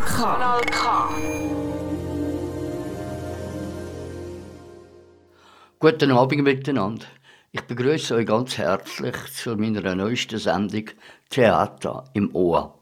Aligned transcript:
K. 0.00 0.22
Kanal 0.22 0.60
K. 0.60 1.08
Guten 5.78 6.10
Abend 6.10 6.42
miteinander. 6.42 7.06
Ich 7.52 7.62
begrüße 7.62 8.16
euch 8.16 8.26
ganz 8.26 8.58
herzlich 8.58 9.16
zu 9.32 9.56
meiner 9.56 9.94
neuesten 9.94 10.38
Sendung 10.38 10.90
Theater 11.30 12.04
im 12.12 12.34
Ohr. 12.34 12.78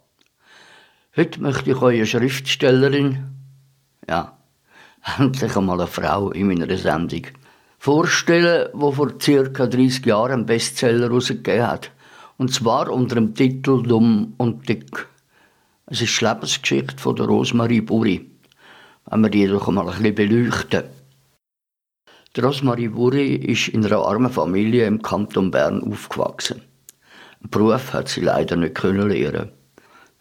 Heute 1.16 1.41
möchte 1.41 1.71
ich 1.71 1.77
euch 1.77 1.96
eine 1.96 2.07
Schriftstellerin, 2.07 3.25
ja, 4.09 4.37
endlich 5.19 5.57
einmal 5.57 5.81
eine 5.81 5.87
Frau 5.87 6.33
in 6.33 6.49
meiner 6.49 6.77
Sendung, 6.77 7.27
vorstellen, 7.79 8.71
die 8.75 8.93
vor 8.93 9.12
ca. 9.19 9.67
30 9.67 10.07
Jahren 10.07 10.33
einen 10.33 10.46
Bestseller 10.46 11.09
herausgegeben 11.09 11.67
hat. 11.67 11.92
Und 12.38 12.52
zwar 12.52 12.91
unter 12.91 13.15
dem 13.15 13.34
Titel 13.34 13.83
Dumm 13.84 14.34
und 14.38 14.69
Dick. 14.69 15.13
Es 15.87 16.01
ist 16.01 16.19
die 16.19 16.24
Lebensgeschichte 16.24 16.97
von 16.97 17.15
der 17.15 17.27
Rosmarie 17.27 17.83
Buri. 17.83 18.30
Wenn 19.05 19.20
wir 19.20 19.29
die 19.29 19.47
doch 19.47 19.69
mal 19.69 19.87
ein 19.87 19.98
bisschen 19.98 20.15
beleuchten. 20.15 20.84
Die 22.34 22.41
Rosmarie 22.41 22.88
Buri 22.88 23.34
ist 23.34 23.69
in 23.69 23.84
einer 23.84 23.98
armen 23.98 24.33
Familie 24.33 24.87
im 24.87 25.02
Kanton 25.02 25.51
Bern 25.51 25.83
aufgewachsen. 25.83 26.62
Einen 27.43 27.51
Beruf 27.51 27.93
hat 27.93 28.09
sie 28.09 28.23
leider 28.23 28.57
nicht 28.57 28.77
können 28.77 29.10
lernen. 29.10 29.51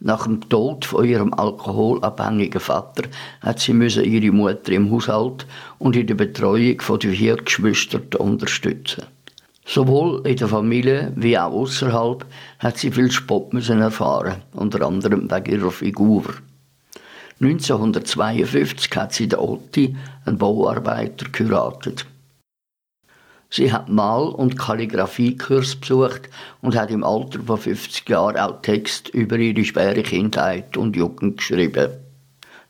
Nach 0.01 0.25
dem 0.25 0.41
Tod 0.49 0.83
von 0.83 1.05
ihrem 1.05 1.33
alkoholabhängigen 1.33 2.59
Vater 2.59 3.03
hat 3.39 3.61
sie 3.61 3.71
müssen 3.71 4.03
ihre 4.03 4.33
Mutter 4.33 4.73
im 4.73 4.91
Haushalt 4.91 5.47
und 5.79 5.95
in 5.95 6.07
der 6.07 6.15
Betreuung 6.15 6.81
von 6.81 6.99
vier 6.99 7.37
Geschwistern 7.37 8.07
unterstützen. 8.17 9.05
Sowohl 9.65 10.27
in 10.27 10.35
der 10.35 10.47
Familie 10.47 11.13
wie 11.15 11.37
auch 11.37 11.51
außerhalb 11.51 12.25
hat 12.59 12.77
sie 12.77 12.91
viel 12.91 13.11
Spott 13.11 13.53
müssen 13.53 13.81
erfahren, 13.81 14.41
unter 14.53 14.85
anderem 14.85 15.31
wegen 15.31 15.51
ihrer 15.51 15.71
Figur. 15.71 16.23
1952 17.39 18.95
hat 18.95 19.13
sie 19.13 19.27
den 19.27 19.39
Otti, 19.39 19.95
einen 20.25 20.37
Bauarbeiter, 20.37 21.27
geheiratet. 21.31 22.05
Sie 23.49 23.71
hat 23.71 23.87
Mal- 23.87 24.29
und 24.29 24.57
Kalligrafiekurs 24.57 25.75
besucht 25.75 26.29
und 26.61 26.75
hat 26.75 26.89
im 26.89 27.03
Alter 27.03 27.39
von 27.45 27.57
50 27.57 28.09
Jahren 28.09 28.37
auch 28.37 28.61
Text 28.61 29.09
über 29.09 29.37
ihre 29.37 29.63
schwere 29.63 30.01
Kindheit 30.01 30.75
und 30.75 30.95
Jugend 30.95 31.37
geschrieben. 31.37 31.91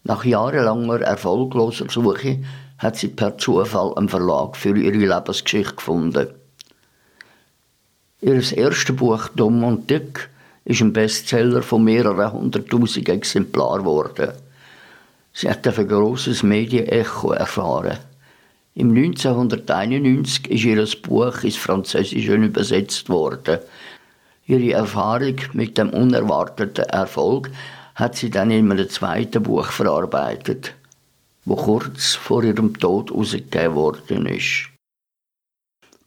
Nach 0.04 0.26
jahrelanger 0.26 1.02
erfolgloser 1.02 1.90
Suche 1.90 2.44
hat 2.78 2.98
sie 2.98 3.08
per 3.08 3.38
Zufall 3.38 3.94
einen 3.96 4.10
Verlag 4.10 4.58
für 4.58 4.78
ihre 4.78 4.98
Lebensgeschichte 4.98 5.76
gefunden. 5.76 6.43
Ihr 8.26 8.36
erstes 8.36 8.96
Buch 8.96 9.28
Dumm 9.36 9.66
und 9.66 9.90
Dick 9.90 10.30
ist 10.64 10.80
ein 10.80 10.94
Bestseller 10.94 11.62
von 11.62 11.84
mehreren 11.84 12.32
hunderttausend 12.32 13.10
Exemplaren 13.10 13.82
geworden. 13.82 14.32
Sie 15.34 15.50
hat 15.50 15.68
ein 15.68 15.88
grosses 15.90 16.42
Medienecho 16.42 17.34
erfahren. 17.34 17.98
Im 18.76 18.96
1991 18.96 20.50
ist 20.50 20.64
ihr 20.64 20.88
Buch 21.02 21.44
ins 21.44 21.58
Französische 21.58 22.36
übersetzt 22.36 23.10
worden. 23.10 23.60
Ihre 24.48 24.72
Erfahrung 24.72 25.36
mit 25.52 25.78
dem 25.78 25.90
unerwarteten 25.90 26.86
Erfolg 26.86 27.52
hat 27.96 28.16
sie 28.16 28.30
dann 28.30 28.52
in 28.52 28.72
einem 28.72 28.90
zweiten 28.90 29.44
Buch 29.44 29.66
verarbeitet, 29.66 30.74
wo 31.44 31.58
kurz 31.58 32.16
vor 32.16 32.42
ihrem 32.46 32.80
Tod 32.80 33.10
herausgegeben 33.10 33.76
worden 33.76 34.28
ist 34.28 34.73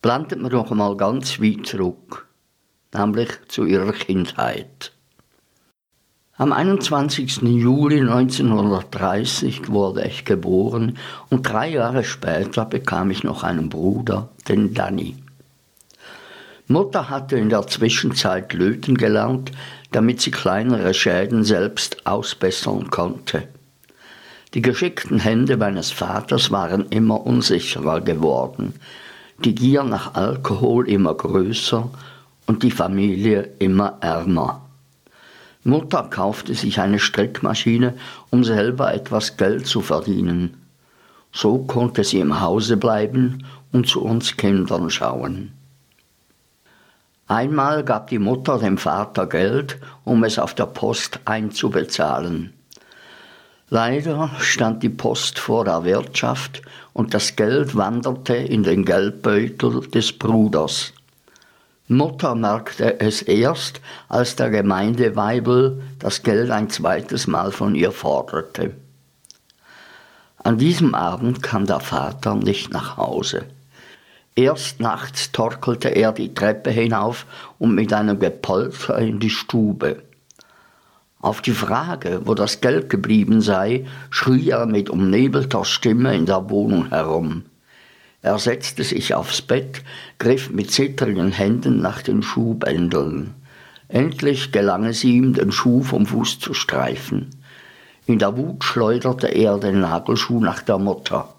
blenden 0.06 0.44
wir 0.44 0.50
noch 0.50 0.70
einmal 0.70 0.96
ganz 0.96 1.40
weit 1.40 1.66
zurück, 1.66 2.28
nämlich 2.94 3.28
zu 3.48 3.64
ihrer 3.64 3.90
Kindheit. 3.90 4.92
Am 6.36 6.52
21. 6.52 7.42
Juli 7.42 8.02
1930 8.02 9.68
wurde 9.68 10.06
ich 10.06 10.24
geboren 10.24 10.96
und 11.28 11.42
drei 11.42 11.70
Jahre 11.70 12.04
später 12.04 12.66
bekam 12.66 13.10
ich 13.10 13.24
noch 13.24 13.42
einen 13.42 13.68
Bruder, 13.68 14.28
den 14.46 14.74
Danny. 14.74 15.16
Mutter 16.68 17.10
hatte 17.10 17.36
in 17.36 17.48
der 17.48 17.66
Zwischenzeit 17.66 18.52
löten 18.52 18.96
gelernt, 18.96 19.50
damit 19.90 20.20
sie 20.20 20.30
kleinere 20.30 20.94
Schäden 20.94 21.42
selbst 21.42 22.06
ausbessern 22.06 22.90
konnte. 22.90 23.48
Die 24.54 24.62
geschickten 24.62 25.18
Hände 25.18 25.56
meines 25.56 25.90
Vaters 25.90 26.52
waren 26.52 26.86
immer 26.90 27.26
unsicherer 27.26 28.00
geworden, 28.02 28.74
die 29.44 29.54
Gier 29.54 29.82
nach 29.82 30.14
Alkohol 30.14 30.88
immer 30.88 31.14
größer 31.14 31.90
und 32.46 32.62
die 32.62 32.70
Familie 32.70 33.50
immer 33.58 33.98
ärmer. 34.00 34.62
Mutter 35.64 36.04
kaufte 36.04 36.54
sich 36.54 36.80
eine 36.80 36.98
Strickmaschine, 36.98 37.94
um 38.30 38.44
selber 38.44 38.94
etwas 38.94 39.36
Geld 39.36 39.66
zu 39.66 39.80
verdienen. 39.80 40.56
So 41.32 41.58
konnte 41.58 42.04
sie 42.04 42.20
im 42.20 42.40
Hause 42.40 42.76
bleiben 42.76 43.44
und 43.72 43.88
zu 43.88 44.02
uns 44.02 44.36
Kindern 44.36 44.90
schauen. 44.90 45.52
Einmal 47.28 47.82
gab 47.82 48.08
die 48.08 48.20
Mutter 48.20 48.58
dem 48.58 48.78
Vater 48.78 49.26
Geld, 49.26 49.78
um 50.04 50.22
es 50.22 50.38
auf 50.38 50.54
der 50.54 50.66
Post 50.66 51.20
einzubezahlen. 51.24 52.52
Leider 53.68 54.30
stand 54.38 54.84
die 54.84 54.88
Post 54.88 55.40
vor 55.40 55.64
der 55.64 55.82
Wirtschaft 55.82 56.62
und 56.92 57.14
das 57.14 57.34
Geld 57.34 57.76
wanderte 57.76 58.36
in 58.36 58.62
den 58.62 58.84
Geldbeutel 58.84 59.88
des 59.88 60.16
Bruders. 60.16 60.92
Mutter 61.88 62.36
merkte 62.36 63.00
es 63.00 63.22
erst, 63.22 63.80
als 64.08 64.36
der 64.36 64.50
Gemeindeweibel 64.50 65.82
das 65.98 66.22
Geld 66.22 66.50
ein 66.50 66.70
zweites 66.70 67.26
Mal 67.26 67.50
von 67.50 67.74
ihr 67.74 67.90
forderte. 67.90 68.72
An 70.38 70.58
diesem 70.58 70.94
Abend 70.94 71.42
kam 71.42 71.66
der 71.66 71.80
Vater 71.80 72.36
nicht 72.36 72.72
nach 72.72 72.96
Hause. 72.96 73.46
Erst 74.36 74.78
nachts 74.78 75.32
torkelte 75.32 75.88
er 75.88 76.12
die 76.12 76.34
Treppe 76.34 76.70
hinauf 76.70 77.26
und 77.58 77.74
mit 77.74 77.92
einem 77.92 78.20
Gepolter 78.20 78.98
in 78.98 79.18
die 79.18 79.30
Stube. 79.30 80.05
Auf 81.26 81.42
die 81.42 81.50
Frage, 81.50 82.20
wo 82.24 82.34
das 82.34 82.60
Geld 82.60 82.88
geblieben 82.88 83.40
sei, 83.40 83.84
schrie 84.10 84.50
er 84.50 84.64
mit 84.64 84.90
umnebelter 84.90 85.64
Stimme 85.64 86.14
in 86.14 86.24
der 86.24 86.50
Wohnung 86.50 86.90
herum. 86.90 87.42
Er 88.22 88.38
setzte 88.38 88.84
sich 88.84 89.12
aufs 89.12 89.42
Bett, 89.42 89.82
griff 90.20 90.50
mit 90.50 90.70
zittrigen 90.70 91.32
Händen 91.32 91.82
nach 91.82 92.00
den 92.00 92.22
Schuhbändeln. 92.22 93.34
Endlich 93.88 94.52
gelang 94.52 94.84
es 94.84 95.02
ihm, 95.02 95.34
den 95.34 95.50
Schuh 95.50 95.82
vom 95.82 96.06
Fuß 96.06 96.38
zu 96.38 96.54
streifen. 96.54 97.30
In 98.06 98.20
der 98.20 98.36
Wut 98.36 98.62
schleuderte 98.62 99.26
er 99.26 99.58
den 99.58 99.80
Nagelschuh 99.80 100.38
nach 100.38 100.62
der 100.62 100.78
Mutter. 100.78 101.34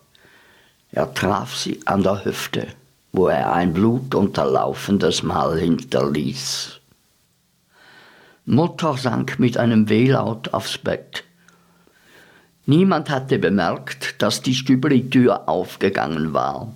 Er 0.92 1.14
traf 1.14 1.56
sie 1.56 1.80
an 1.86 2.04
der 2.04 2.26
Hüfte, 2.26 2.68
wo 3.14 3.30
er 3.30 3.54
ein 3.54 3.72
blutunterlaufendes 3.72 5.24
Mal 5.24 5.58
hinterließ. 5.58 6.77
Mutter 8.50 8.96
sank 8.96 9.40
mit 9.40 9.58
einem 9.58 9.90
Wehlaut 9.90 10.54
aufs 10.54 10.78
Bett. 10.78 11.26
Niemand 12.66 13.10
hatte 13.10 13.40
bemerkt, 13.40 14.22
dass 14.22 14.42
die 14.42 14.56
Stübli-Tür 14.56 15.50
aufgegangen 15.50 16.32
war. 16.32 16.72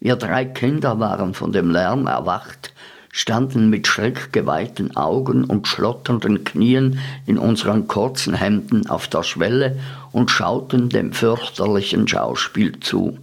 Wir 0.00 0.16
drei 0.16 0.46
Kinder 0.46 0.98
waren 1.00 1.34
von 1.34 1.52
dem 1.52 1.70
Lärm 1.70 2.06
erwacht, 2.06 2.72
standen 3.12 3.68
mit 3.68 3.86
schreckgeweihten 3.86 4.96
Augen 4.96 5.44
und 5.44 5.68
schlotternden 5.68 6.42
Knien 6.42 6.98
in 7.26 7.36
unseren 7.36 7.86
kurzen 7.86 8.32
Hemden 8.32 8.88
auf 8.88 9.06
der 9.06 9.24
Schwelle 9.24 9.78
und 10.10 10.30
schauten 10.30 10.88
dem 10.88 11.12
fürchterlichen 11.12 12.08
Schauspiel 12.08 12.80
zu. 12.80 13.18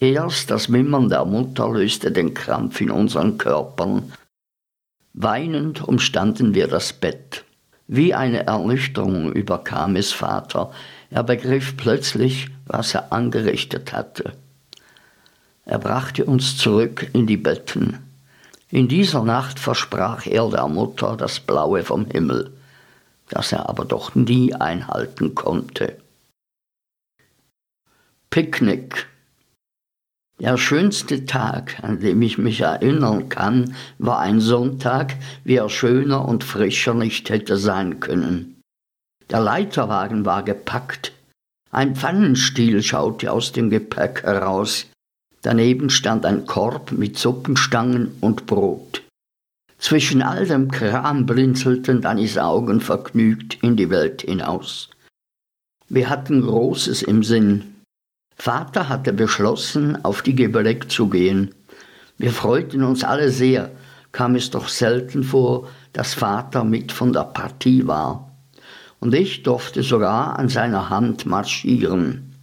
Erst 0.00 0.50
das 0.50 0.72
Wimmern 0.72 1.10
der 1.10 1.26
Mutter 1.26 1.68
löste 1.68 2.10
den 2.10 2.32
Krampf 2.32 2.80
in 2.80 2.90
unseren 2.90 3.36
Körpern, 3.36 4.12
Weinend 5.18 5.82
umstanden 5.82 6.54
wir 6.54 6.68
das 6.68 6.92
Bett. 6.92 7.46
Wie 7.86 8.12
eine 8.12 8.46
Ernüchterung 8.46 9.32
überkam 9.32 9.96
es 9.96 10.12
Vater. 10.12 10.72
Er 11.10 11.22
begriff 11.22 11.74
plötzlich, 11.78 12.48
was 12.66 12.94
er 12.94 13.14
angerichtet 13.14 13.94
hatte. 13.94 14.34
Er 15.64 15.78
brachte 15.78 16.26
uns 16.26 16.58
zurück 16.58 17.08
in 17.14 17.26
die 17.26 17.38
Betten. 17.38 17.98
In 18.68 18.88
dieser 18.88 19.24
Nacht 19.24 19.58
versprach 19.58 20.26
er 20.26 20.50
der 20.50 20.68
Mutter 20.68 21.16
das 21.16 21.40
Blaue 21.40 21.82
vom 21.82 22.04
Himmel, 22.04 22.52
das 23.30 23.52
er 23.52 23.70
aber 23.70 23.86
doch 23.86 24.14
nie 24.14 24.52
einhalten 24.52 25.34
konnte. 25.34 25.96
Picknick 28.28 29.06
der 30.38 30.58
schönste 30.58 31.24
Tag, 31.24 31.82
an 31.82 32.00
dem 32.00 32.20
ich 32.22 32.36
mich 32.36 32.60
erinnern 32.60 33.28
kann, 33.28 33.74
war 33.98 34.18
ein 34.18 34.40
Sonntag, 34.40 35.16
wie 35.44 35.56
er 35.56 35.70
schöner 35.70 36.28
und 36.28 36.44
frischer 36.44 36.94
nicht 36.94 37.30
hätte 37.30 37.56
sein 37.56 38.00
können. 38.00 38.60
Der 39.30 39.40
Leiterwagen 39.40 40.24
war 40.24 40.42
gepackt. 40.42 41.12
Ein 41.70 41.96
Pfannenstiel 41.96 42.82
schaute 42.82 43.32
aus 43.32 43.52
dem 43.52 43.70
Gepäck 43.70 44.22
heraus. 44.22 44.86
Daneben 45.42 45.90
stand 45.90 46.24
ein 46.26 46.46
Korb 46.46 46.92
mit 46.92 47.18
Suppenstangen 47.18 48.12
und 48.20 48.46
Brot. 48.46 49.02
Zwischen 49.78 50.22
all 50.22 50.46
dem 50.46 50.70
Kram 50.70 51.26
blinzelten 51.26 52.00
Dannys 52.00 52.38
Augen 52.38 52.80
vergnügt 52.80 53.58
in 53.62 53.76
die 53.76 53.90
Welt 53.90 54.22
hinaus. 54.22 54.90
Wir 55.88 56.08
hatten 56.08 56.42
Großes 56.42 57.02
im 57.02 57.22
Sinn. 57.22 57.75
Vater 58.36 58.88
hatte 58.88 59.12
beschlossen, 59.12 60.04
auf 60.04 60.22
die 60.22 60.34
Gebeleck 60.34 60.90
zu 60.90 61.08
gehen. 61.08 61.54
Wir 62.18 62.30
freuten 62.30 62.84
uns 62.84 63.02
alle 63.02 63.30
sehr, 63.30 63.72
kam 64.12 64.36
es 64.36 64.50
doch 64.50 64.68
selten 64.68 65.24
vor, 65.24 65.68
dass 65.92 66.14
Vater 66.14 66.62
mit 66.62 66.92
von 66.92 67.12
der 67.12 67.24
Partie 67.24 67.86
war. 67.86 68.36
Und 69.00 69.14
ich 69.14 69.42
durfte 69.42 69.82
sogar 69.82 70.38
an 70.38 70.48
seiner 70.48 70.90
Hand 70.90 71.26
marschieren. 71.26 72.34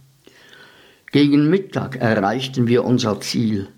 Gegen 1.10 1.48
Mittag 1.48 1.96
erreichten 1.96 2.66
wir 2.66 2.84
unser 2.84 3.20
Ziel. 3.20 3.68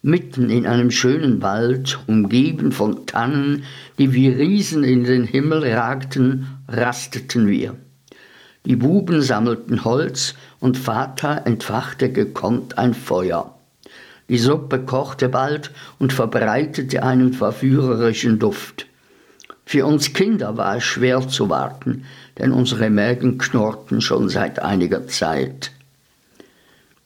Mitten 0.00 0.50
in 0.50 0.66
einem 0.66 0.90
schönen 0.90 1.42
Wald, 1.42 1.98
umgeben 2.06 2.72
von 2.72 3.06
Tannen, 3.06 3.64
die 3.98 4.14
wie 4.14 4.28
Riesen 4.28 4.82
in 4.82 5.04
den 5.04 5.24
Himmel 5.24 5.70
ragten, 5.72 6.46
rasteten 6.66 7.46
wir. 7.46 7.76
Die 8.64 8.76
Buben 8.76 9.22
sammelten 9.22 9.84
Holz 9.84 10.34
und 10.60 10.78
Vater 10.78 11.42
entfachte 11.46 12.12
gekonnt 12.12 12.78
ein 12.78 12.94
Feuer. 12.94 13.56
Die 14.28 14.38
Suppe 14.38 14.78
kochte 14.80 15.28
bald 15.28 15.72
und 15.98 16.12
verbreitete 16.12 17.02
einen 17.02 17.32
verführerischen 17.32 18.38
Duft. 18.38 18.86
Für 19.66 19.84
uns 19.86 20.12
Kinder 20.12 20.56
war 20.56 20.76
es 20.76 20.84
schwer 20.84 21.26
zu 21.26 21.48
warten, 21.48 22.04
denn 22.38 22.52
unsere 22.52 22.88
Mägen 22.88 23.38
knurrten 23.38 24.00
schon 24.00 24.28
seit 24.28 24.60
einiger 24.60 25.06
Zeit. 25.08 25.72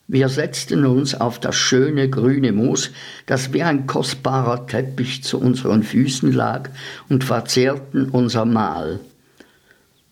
Wir 0.08 0.28
setzten 0.28 0.84
uns 0.84 1.14
auf 1.14 1.40
das 1.40 1.56
schöne 1.56 2.08
grüne 2.08 2.52
Moos, 2.52 2.90
das 3.26 3.52
wie 3.52 3.62
ein 3.62 3.86
kostbarer 3.86 4.66
Teppich 4.66 5.24
zu 5.24 5.40
unseren 5.40 5.82
Füßen 5.82 6.32
lag, 6.32 6.70
und 7.08 7.24
verzehrten 7.24 8.10
unser 8.10 8.44
Mahl. 8.44 9.00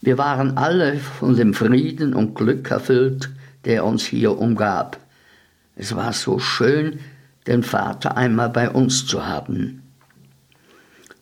Wir 0.05 0.19
waren 0.19 0.59
alle 0.59 0.99
von 0.99 1.35
dem 1.35 1.55
Frieden 1.55 2.13
und 2.13 2.35
Glück 2.35 2.71
erfüllt, 2.71 3.31
der 3.65 3.87
uns 3.87 4.05
hier 4.05 4.37
umgab. 4.37 4.99
Es 5.77 5.97
war 5.97 6.13
so 6.13 6.39
schön, 6.39 6.99
den 7.47 7.63
Vater 7.63 8.15
einmal 8.15 8.51
bei 8.51 8.69
uns 8.69 9.07
zu 9.07 9.27
haben. 9.27 9.81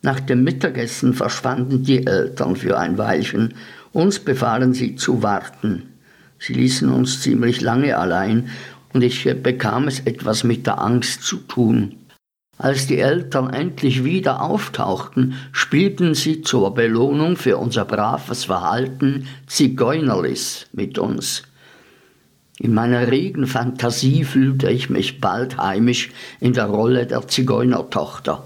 Nach 0.03 0.19
dem 0.19 0.43
Mittagessen 0.43 1.15
verschwanden 1.15 1.85
die 1.85 2.05
Eltern 2.05 2.57
für 2.57 2.77
ein 2.77 2.99
Weilchen, 2.99 3.55
uns 3.93 4.19
befahlen 4.19 4.75
sie 4.75 4.97
zu 4.97 5.23
warten. 5.23 5.85
Sie 6.41 6.55
ließen 6.55 6.89
uns 6.91 7.21
ziemlich 7.21 7.61
lange 7.61 7.97
allein 7.97 8.49
und 8.93 9.03
ich 9.03 9.23
bekam 9.45 9.87
es 9.87 10.01
etwas 10.01 10.43
mit 10.43 10.67
der 10.67 10.81
Angst 10.81 11.23
zu 11.23 11.37
tun. 11.37 11.99
Als 12.63 12.87
die 12.87 13.01
Eltern 13.01 13.53
endlich 13.53 14.05
wieder 14.05 14.41
auftauchten, 14.41 15.35
spielten 15.51 16.15
sie 16.15 16.43
zur 16.43 16.73
Belohnung 16.73 17.37
für 17.37 17.57
unser 17.57 17.85
braves 17.85 18.45
Verhalten 18.45 19.27
Zigeunerlis 19.49 20.69
mit 20.73 20.97
uns. 20.97 21.43
In 22.61 22.73
meiner 22.73 23.11
regen 23.11 23.49
Fantasie 23.49 24.23
fühlte 24.23 24.71
ich 24.71 24.89
mich 24.89 25.21
bald 25.21 25.59
heimisch 25.59 26.13
in 26.39 26.53
der 26.53 26.67
Rolle 26.67 27.09
der 27.09 27.27
Zigeunertochter. 27.27 28.45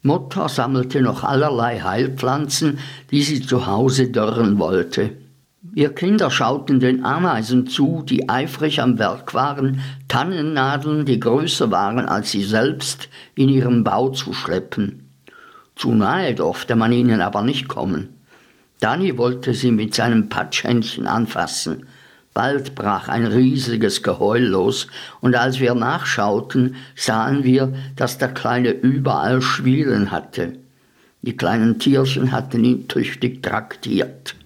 Mutter 0.00 0.48
sammelte 0.48 1.02
noch 1.02 1.22
allerlei 1.22 1.80
Heilpflanzen, 1.80 2.78
die 3.10 3.22
sie 3.22 3.42
zu 3.42 3.66
Hause 3.66 4.08
dörren 4.08 4.58
wollte. 4.58 5.10
Wir 5.76 5.92
Kinder 5.92 6.30
schauten 6.30 6.78
den 6.78 7.04
Ameisen 7.04 7.66
zu, 7.66 8.04
die 8.08 8.28
eifrig 8.28 8.80
am 8.80 8.96
Werk 9.00 9.34
waren, 9.34 9.80
Tannennadeln, 10.06 11.04
die 11.04 11.18
größer 11.18 11.72
waren 11.72 12.06
als 12.06 12.30
sie 12.30 12.44
selbst, 12.44 13.08
in 13.34 13.48
ihren 13.48 13.82
Bau 13.82 14.10
zu 14.10 14.32
schleppen. 14.32 15.08
Zu 15.74 15.92
nahe 15.92 16.32
durfte 16.36 16.76
man 16.76 16.92
ihnen 16.92 17.20
aber 17.20 17.42
nicht 17.42 17.66
kommen. 17.66 18.10
Danny 18.78 19.18
wollte 19.18 19.52
sie 19.52 19.72
mit 19.72 19.96
seinem 19.96 20.28
Patschhändchen 20.28 21.08
anfassen. 21.08 21.88
Bald 22.34 22.76
brach 22.76 23.08
ein 23.08 23.26
riesiges 23.26 24.04
Geheul 24.04 24.44
los, 24.44 24.86
und 25.20 25.34
als 25.34 25.58
wir 25.58 25.74
nachschauten, 25.74 26.76
sahen 26.94 27.42
wir, 27.42 27.74
dass 27.96 28.18
der 28.18 28.28
Kleine 28.28 28.70
überall 28.70 29.42
Schwielen 29.42 30.12
hatte. 30.12 30.52
Die 31.22 31.36
kleinen 31.36 31.80
Tierchen 31.80 32.30
hatten 32.30 32.62
ihn 32.62 32.86
tüchtig 32.86 33.42
traktiert. 33.42 34.36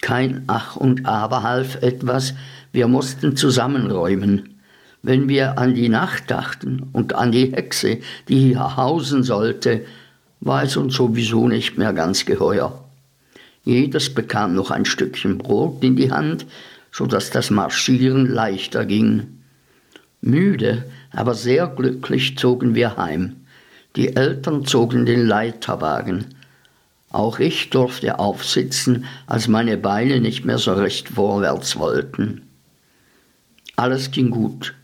Kein 0.00 0.44
Ach 0.46 0.76
und 0.76 1.06
Aber 1.06 1.42
half 1.42 1.82
etwas, 1.82 2.34
wir 2.72 2.88
mussten 2.88 3.36
zusammenräumen. 3.36 4.60
Wenn 5.02 5.28
wir 5.28 5.58
an 5.58 5.74
die 5.74 5.88
Nacht 5.88 6.30
dachten 6.30 6.88
und 6.92 7.14
an 7.14 7.32
die 7.32 7.52
Hexe, 7.52 7.98
die 8.28 8.38
hier 8.38 8.76
hausen 8.76 9.22
sollte, 9.22 9.84
war 10.40 10.62
es 10.62 10.76
uns 10.76 10.94
sowieso 10.94 11.48
nicht 11.48 11.78
mehr 11.78 11.92
ganz 11.92 12.26
geheuer. 12.26 12.84
Jedes 13.64 14.14
bekam 14.14 14.54
noch 14.54 14.70
ein 14.70 14.84
Stückchen 14.84 15.38
Brot 15.38 15.82
in 15.82 15.96
die 15.96 16.12
Hand, 16.12 16.46
so 16.92 17.06
dass 17.06 17.30
das 17.30 17.50
Marschieren 17.50 18.26
leichter 18.26 18.84
ging. 18.84 19.38
Müde, 20.20 20.84
aber 21.10 21.34
sehr 21.34 21.66
glücklich 21.66 22.38
zogen 22.38 22.74
wir 22.74 22.96
heim. 22.96 23.36
Die 23.96 24.14
Eltern 24.14 24.64
zogen 24.64 25.06
den 25.06 25.26
Leiterwagen. 25.26 26.35
Auch 27.10 27.38
ich 27.38 27.70
durfte 27.70 28.18
aufsitzen, 28.18 29.04
als 29.26 29.48
meine 29.48 29.76
Beine 29.76 30.20
nicht 30.20 30.44
mehr 30.44 30.58
so 30.58 30.72
recht 30.74 31.08
vorwärts 31.10 31.76
wollten. 31.78 32.42
Alles 33.76 34.10
ging 34.10 34.30
gut, 34.30 34.74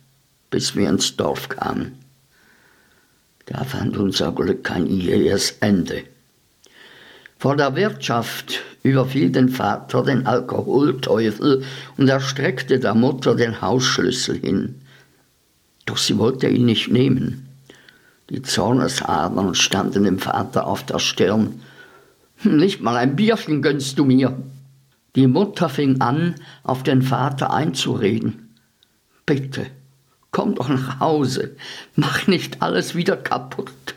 bis 0.51 0.77
wir 0.77 0.89
ins 0.89 1.17
Dorf 1.17 1.49
kamen. 1.49 1.99
Da 3.47 3.65
fand 3.65 3.97
unser 3.97 4.33
Glück 4.33 4.71
ein 4.71 4.87
jähes 4.87 5.57
Ende. 5.61 6.05
Vor 7.39 7.57
der 7.57 7.75
Wirtschaft 7.75 8.63
überfiel 8.85 9.31
den 9.31 9.49
Vater 9.49 10.05
den 10.05 10.27
Alkoholteufel 10.27 11.65
und 11.97 12.09
er 12.09 12.21
streckte 12.21 12.79
der 12.79 12.95
Mutter 12.95 13.35
den 13.35 13.61
Hausschlüssel 13.61 14.39
hin. 14.39 14.81
Doch 15.87 15.97
sie 15.97 16.19
wollte 16.19 16.49
ihn 16.49 16.67
nicht 16.67 16.89
nehmen. 16.89 17.49
Die 18.31 18.43
Zornesadern 18.43 19.55
standen 19.55 20.05
dem 20.05 20.19
Vater 20.19 20.67
auf 20.67 20.87
der 20.87 21.01
Stirn. 21.01 21.61
Nicht 22.45 22.81
mal 22.81 22.97
ein 22.97 23.17
Bierchen 23.17 23.63
gönnst 23.63 23.99
du 23.99 24.05
mir. 24.05 24.37
Die 25.15 25.27
Mutter 25.27 25.69
fing 25.69 26.01
an, 26.01 26.35
auf 26.63 26.83
den 26.83 27.03
Vater 27.03 27.53
einzureden. 27.53 28.57
Bitte, 29.27 29.67
komm 30.31 30.55
doch 30.55 30.69
nach 30.69 31.01
Hause, 31.01 31.57
mach 31.95 32.27
nicht 32.27 32.63
alles 32.63 32.95
wieder 32.95 33.17
kaputt. 33.17 33.95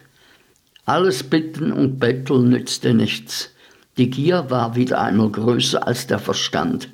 Alles 0.86 1.24
Bitten 1.24 1.72
und 1.72 2.00
Betteln 2.00 2.50
nützte 2.50 2.94
nichts. 2.94 3.52
Die 3.98 4.10
Gier 4.10 4.50
war 4.50 4.75
wieder 4.75 5.02
einmal 5.02 5.30
größer 5.30 5.88
als 5.88 6.06
der 6.06 6.20
Verstand. 6.20 6.90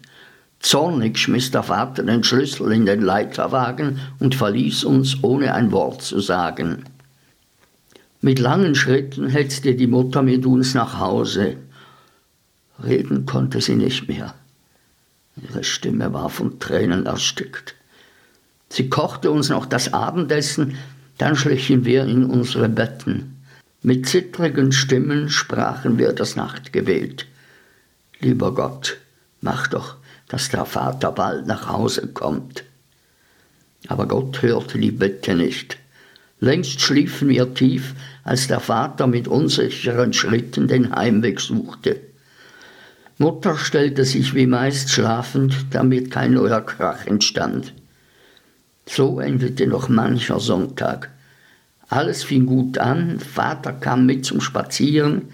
Zornig 0.60 1.18
schmiss 1.18 1.50
der 1.50 1.64
Vater 1.64 2.04
den 2.04 2.24
Schlüssel 2.24 2.72
in 2.72 2.86
den 2.86 3.02
Leiterwagen 3.02 4.00
und 4.20 4.36
verließ 4.36 4.84
uns, 4.84 5.24
ohne 5.24 5.56
ein 5.56 5.72
Wort 5.72 6.04
zu 6.04 6.20
sagen. 6.20 6.84
Mit 8.24 8.38
langen 8.38 8.76
Schritten 8.76 9.30
hetzte 9.30 9.74
die 9.74 9.88
Mutter 9.88 10.22
mit 10.22 10.46
uns 10.46 10.76
nach 10.76 11.00
Hause. 11.00 11.58
Reden 12.84 13.26
konnte 13.26 13.62
sie 13.62 13.76
nicht 13.76 14.08
mehr. 14.08 14.36
Ihre 15.36 15.64
Stimme 15.64 16.14
war 16.14 16.30
von 16.30 16.60
Tränen 16.60 17.08
erstickt. 17.08 17.74
Sie 18.70 18.90
kochte 18.90 19.32
uns 19.32 19.50
noch 19.50 19.66
das 19.66 19.94
Abendessen, 19.94 20.78
dann 21.18 21.36
schlichen 21.36 21.84
wir 21.84 22.04
in 22.04 22.26
unsere 22.26 22.70
Betten. 22.70 23.42
Mit 23.82 24.08
zittrigen 24.08 24.72
Stimmen 24.72 25.30
sprachen 25.30 25.98
wir 25.98 26.14
das 26.14 26.36
Nachtgebet. 26.36 27.26
Lieber 28.20 28.54
Gott, 28.54 28.98
mach 29.42 29.66
doch, 29.66 29.96
dass 30.28 30.50
der 30.50 30.66
Vater 30.66 31.12
bald 31.12 31.48
nach 31.48 31.68
Hause 31.70 32.08
kommt. 32.08 32.66
Aber 33.88 34.08
Gott 34.08 34.44
hörte 34.44 34.78
die 34.78 34.92
Bitte 34.92 35.34
nicht. 35.34 35.80
Längst 36.42 36.82
schliefen 36.82 37.30
wir 37.30 37.54
tief, 37.54 37.94
als 38.24 38.48
der 38.48 38.60
Vater 38.60 39.06
mit 39.06 39.28
unsicheren 39.28 40.12
Schritten 40.12 40.68
den 40.68 40.94
Heimweg 40.94 41.40
suchte. 41.40 42.02
Mutter 43.20 43.56
stellte 43.56 44.06
sich 44.06 44.34
wie 44.34 44.48
meist 44.48 44.90
schlafend, 44.90 45.68
damit 45.70 46.10
kein 46.10 46.34
neuer 46.34 46.62
Krach 46.62 47.06
entstand. 47.06 47.74
So 48.88 49.20
endete 49.20 49.68
noch 49.68 49.88
mancher 49.88 50.40
Sonntag. 50.40 51.12
Alles 51.88 52.24
fing 52.24 52.48
gut 52.48 52.80
an, 52.80 53.20
Vater 53.20 53.74
kam 53.74 54.08
mit 54.08 54.26
zum 54.26 54.42
Spazieren, 54.42 55.30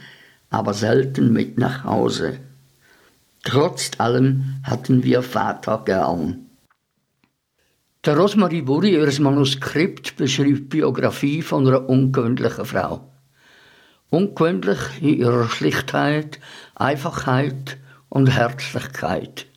aber 0.49 0.73
selten 0.73 1.31
mit 1.31 1.57
nach 1.57 1.85
Hause. 1.85 2.39
Trotz 3.45 3.91
allem 3.99 4.55
hatten 4.63 5.03
wir 5.03 5.21
Vater 5.23 5.83
gern. 5.85 6.46
Der 8.07 8.15
Rosmarie 8.15 8.61
Burri, 8.61 8.93
ihr 8.93 9.21
Manuskript, 9.21 10.15
beschreibt 10.15 10.71
die 10.71 10.77
Biografie 10.77 11.41
von 11.41 11.67
einer 11.67 11.89
ungewöhnlichen 11.89 12.63
Frau. 12.63 13.11
Ungewöhnlich 14.09 14.79
in 15.01 15.17
ihrer 15.19 15.49
Schlichtheit, 15.49 16.39
Einfachheit 16.75 17.77
und 18.07 18.27
Herzlichkeit. 18.27 19.47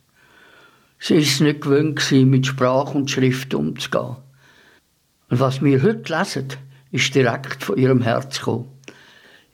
Sie 0.99 1.15
ist 1.15 1.39
nicht 1.39 1.61
gewöhnt, 1.61 2.11
mit 2.11 2.45
Sprache 2.45 2.97
und 2.97 3.09
Schrift 3.09 3.53
umzugehen. 3.53 4.17
Und 5.29 5.39
was 5.39 5.61
wir 5.61 5.81
heute 5.81 6.13
lesen, 6.13 6.47
ist 6.91 7.15
direkt 7.15 7.63
von 7.63 7.77
ihrem 7.77 8.01
Herz 8.01 8.39
gekommen. 8.39 8.67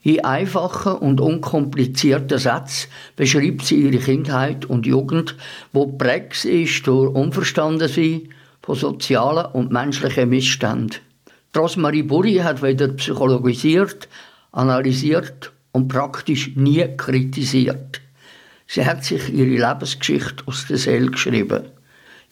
In 0.02 0.24
einfacher 0.24 1.00
und 1.00 1.20
unkomplizierter 1.20 2.40
Satz 2.40 2.88
beschreibt 3.14 3.64
sie 3.64 3.76
ihre 3.76 3.98
Kindheit 3.98 4.64
und 4.64 4.86
Jugend, 4.86 5.36
wo 5.72 5.86
prägt 5.86 6.44
ist 6.44 6.84
durch 6.88 7.14
Unverstandensein 7.14 8.30
von 8.68 8.76
sozialen 8.76 9.46
und 9.46 9.72
menschlichen 9.72 10.28
Missständen. 10.28 11.00
Rosmarie 11.56 12.02
Burri 12.02 12.34
hat 12.34 12.62
weder 12.62 12.88
psychologisiert, 12.88 14.08
analysiert 14.52 15.52
und 15.72 15.88
praktisch 15.88 16.54
nie 16.54 16.86
kritisiert. 16.98 18.02
Sie 18.66 18.84
hat 18.84 19.04
sich 19.04 19.32
ihre 19.32 19.48
Lebensgeschichte 19.48 20.46
aus 20.46 20.66
der 20.66 20.76
Seele 20.76 21.10
geschrieben. 21.10 21.70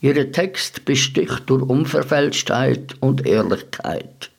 Ihr 0.03 0.31
Text 0.31 0.85
besticht 0.85 1.49
durch 1.49 1.63
Unverfälschtheit 1.63 2.97
und 3.01 3.27
Ehrlichkeit. 3.27 4.31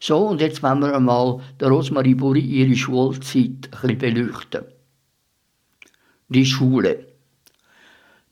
So, 0.00 0.18
und 0.26 0.40
jetzt 0.40 0.64
wollen 0.64 0.80
wir 0.80 0.96
einmal 0.96 1.42
der 1.60 1.68
Rosmarie 1.68 2.16
Burri 2.16 2.40
ihre 2.40 2.74
Schulzeit 2.74 3.70
ein 3.82 3.98
bisschen 3.98 3.98
beleuchten. 3.98 4.64
Die 6.28 6.44
Schule. 6.44 7.05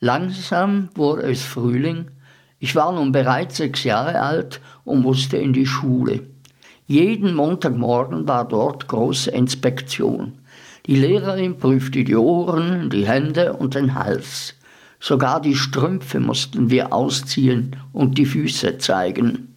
Langsam 0.01 0.91
wurde 0.95 1.23
es 1.23 1.43
Frühling. 1.43 2.11
Ich 2.59 2.75
war 2.75 2.93
nun 2.93 3.13
bereits 3.13 3.57
sechs 3.59 3.85
Jahre 3.85 4.21
alt 4.21 4.61
und 4.85 5.03
musste 5.03 5.37
in 5.37 5.53
die 5.53 5.67
Schule. 5.67 6.23
Jeden 6.87 7.35
Montagmorgen 7.35 8.29
war 8.29 8.47
dort 8.47 8.89
große 8.89 9.31
Inspektion. 9.31 10.39
Die 10.87 10.97
Lehrerin 10.97 11.59
prüfte 11.59 12.05
die 12.05 12.17
Ohren, 12.17 12.91
die 12.91 13.07
Hände 13.07 13.55
und 13.55 13.75
den 13.75 13.95
Hals. 13.95 14.55
Sogar 15.01 15.41
die 15.41 15.55
Strümpfe 15.55 16.21
mussten 16.21 16.71
wir 16.71 16.93
ausziehen 16.93 17.77
und 17.93 18.19
die 18.19 18.27
Füße 18.27 18.79
zeigen. 18.79 19.55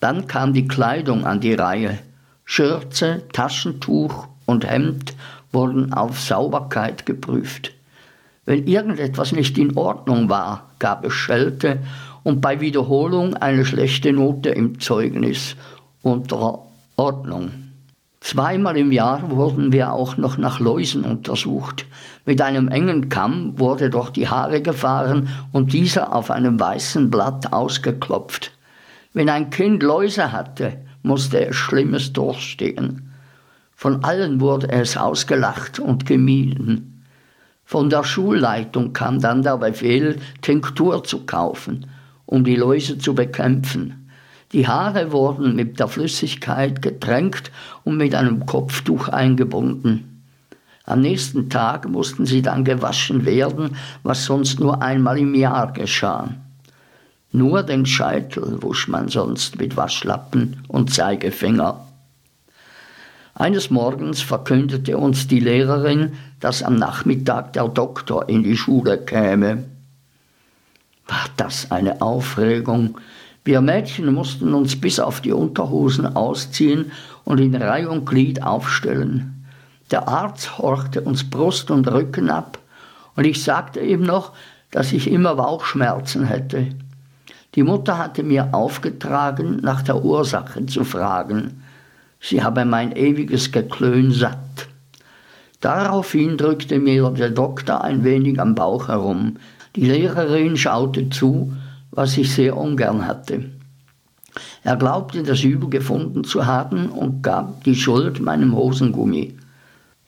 Dann 0.00 0.26
kam 0.26 0.52
die 0.52 0.68
Kleidung 0.68 1.24
an 1.24 1.40
die 1.40 1.54
Reihe. 1.54 1.98
Schürze, 2.44 3.22
Taschentuch 3.32 4.28
und 4.44 4.66
Hemd 4.66 5.14
wurden 5.52 5.92
auf 5.92 6.20
Sauberkeit 6.20 7.06
geprüft. 7.06 7.74
Wenn 8.48 8.66
irgendetwas 8.66 9.32
nicht 9.32 9.58
in 9.58 9.76
Ordnung 9.76 10.30
war, 10.30 10.70
gab 10.78 11.04
es 11.04 11.12
Schelte 11.12 11.80
und 12.22 12.40
bei 12.40 12.62
Wiederholung 12.62 13.34
eine 13.34 13.66
schlechte 13.66 14.10
Note 14.10 14.48
im 14.48 14.80
Zeugnis 14.80 15.54
unter 16.00 16.60
Ordnung. 16.96 17.50
Zweimal 18.20 18.78
im 18.78 18.90
Jahr 18.90 19.30
wurden 19.30 19.70
wir 19.70 19.92
auch 19.92 20.16
noch 20.16 20.38
nach 20.38 20.60
Läusen 20.60 21.04
untersucht. 21.04 21.84
Mit 22.24 22.40
einem 22.40 22.68
engen 22.68 23.10
Kamm 23.10 23.58
wurde 23.58 23.90
durch 23.90 24.08
die 24.08 24.28
Haare 24.28 24.62
gefahren 24.62 25.28
und 25.52 25.74
dieser 25.74 26.14
auf 26.16 26.30
einem 26.30 26.58
weißen 26.58 27.10
Blatt 27.10 27.52
ausgeklopft. 27.52 28.52
Wenn 29.12 29.28
ein 29.28 29.50
Kind 29.50 29.82
Läuse 29.82 30.32
hatte, 30.32 30.78
musste 31.02 31.48
es 31.48 31.56
Schlimmes 31.56 32.14
durchstehen. 32.14 33.12
Von 33.76 34.04
allen 34.04 34.40
wurde 34.40 34.70
es 34.70 34.96
ausgelacht 34.96 35.78
und 35.80 36.06
gemieden. 36.06 36.97
Von 37.70 37.90
der 37.90 38.02
Schulleitung 38.02 38.94
kam 38.94 39.20
dann 39.20 39.42
der 39.42 39.58
Befehl, 39.58 40.16
Tinktur 40.40 41.04
zu 41.04 41.26
kaufen, 41.26 41.84
um 42.24 42.42
die 42.42 42.56
Läuse 42.56 42.96
zu 42.96 43.14
bekämpfen. 43.14 44.08
Die 44.52 44.66
Haare 44.66 45.12
wurden 45.12 45.54
mit 45.54 45.78
der 45.78 45.88
Flüssigkeit 45.88 46.80
getränkt 46.80 47.52
und 47.84 47.98
mit 47.98 48.14
einem 48.14 48.46
Kopftuch 48.46 49.08
eingebunden. 49.08 50.22
Am 50.86 51.02
nächsten 51.02 51.50
Tag 51.50 51.86
mussten 51.86 52.24
sie 52.24 52.40
dann 52.40 52.64
gewaschen 52.64 53.26
werden, 53.26 53.76
was 54.02 54.24
sonst 54.24 54.60
nur 54.60 54.80
einmal 54.80 55.18
im 55.18 55.34
Jahr 55.34 55.70
geschah. 55.70 56.30
Nur 57.32 57.64
den 57.64 57.84
Scheitel 57.84 58.62
wusch 58.62 58.88
man 58.88 59.08
sonst 59.08 59.58
mit 59.58 59.76
Waschlappen 59.76 60.64
und 60.68 60.94
Zeigefinger. 60.94 61.87
Eines 63.38 63.70
Morgens 63.70 64.20
verkündete 64.20 64.98
uns 64.98 65.28
die 65.28 65.38
Lehrerin, 65.38 66.14
dass 66.40 66.64
am 66.64 66.74
Nachmittag 66.74 67.52
der 67.52 67.68
Doktor 67.68 68.28
in 68.28 68.42
die 68.42 68.56
Schule 68.56 68.98
käme. 68.98 69.62
War 71.06 71.26
das 71.36 71.70
eine 71.70 72.02
Aufregung? 72.02 72.98
Wir 73.44 73.60
Mädchen 73.60 74.12
mussten 74.12 74.54
uns 74.54 74.80
bis 74.80 74.98
auf 74.98 75.20
die 75.20 75.30
Unterhosen 75.30 76.16
ausziehen 76.16 76.90
und 77.24 77.38
in 77.38 77.54
Reih 77.54 77.88
und 77.88 78.06
Glied 78.06 78.42
aufstellen. 78.42 79.46
Der 79.92 80.08
Arzt 80.08 80.58
horchte 80.58 81.02
uns 81.02 81.30
Brust 81.30 81.70
und 81.70 81.86
Rücken 81.86 82.30
ab 82.30 82.58
und 83.14 83.24
ich 83.24 83.44
sagte 83.44 83.78
ihm 83.78 84.02
noch, 84.02 84.32
dass 84.72 84.90
ich 84.90 85.08
immer 85.08 85.36
Bauchschmerzen 85.36 86.24
hätte. 86.24 86.70
Die 87.54 87.62
Mutter 87.62 87.98
hatte 87.98 88.24
mir 88.24 88.52
aufgetragen, 88.52 89.60
nach 89.62 89.82
der 89.82 90.04
Ursache 90.04 90.66
zu 90.66 90.82
fragen. 90.82 91.62
Sie 92.20 92.42
habe 92.42 92.64
mein 92.64 92.92
ewiges 92.92 93.52
Geklön 93.52 94.12
satt. 94.12 94.68
Daraufhin 95.60 96.36
drückte 96.36 96.78
mir 96.78 97.10
der 97.10 97.30
Doktor 97.30 97.82
ein 97.82 98.04
wenig 98.04 98.40
am 98.40 98.54
Bauch 98.54 98.88
herum. 98.88 99.36
Die 99.76 99.86
Lehrerin 99.86 100.56
schaute 100.56 101.10
zu, 101.10 101.52
was 101.90 102.16
ich 102.16 102.32
sehr 102.32 102.56
ungern 102.56 103.06
hatte. 103.06 103.50
Er 104.62 104.76
glaubte, 104.76 105.22
das 105.22 105.42
Übel 105.42 105.68
gefunden 105.68 106.24
zu 106.24 106.46
haben 106.46 106.90
und 106.90 107.22
gab 107.22 107.64
die 107.64 107.74
Schuld 107.74 108.20
meinem 108.20 108.54
Hosengummi. 108.54 109.36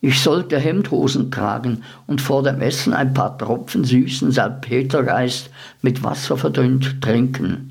Ich 0.03 0.21
sollte 0.21 0.59
Hemdhosen 0.59 1.31
tragen 1.31 1.83
und 2.07 2.21
vor 2.21 2.43
dem 2.43 2.61
Essen 2.61 2.95
ein 2.95 3.13
paar 3.13 3.37
Tropfen 3.37 3.85
süßen 3.85 4.33
Salpetergeist 4.33 5.51
mit 5.83 6.03
Wasser 6.03 6.37
verdünnt 6.37 7.03
trinken. 7.03 7.70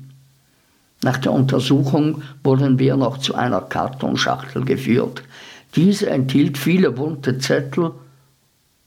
Nach 1.02 1.16
der 1.16 1.32
Untersuchung 1.32 2.22
wurden 2.44 2.78
wir 2.78 2.96
noch 2.96 3.18
zu 3.18 3.34
einer 3.34 3.62
Kartonschachtel 3.62 4.64
geführt. 4.64 5.22
Diese 5.74 6.10
enthielt 6.10 6.58
viele 6.58 6.90
bunte 6.90 7.38
Zettel. 7.38 7.92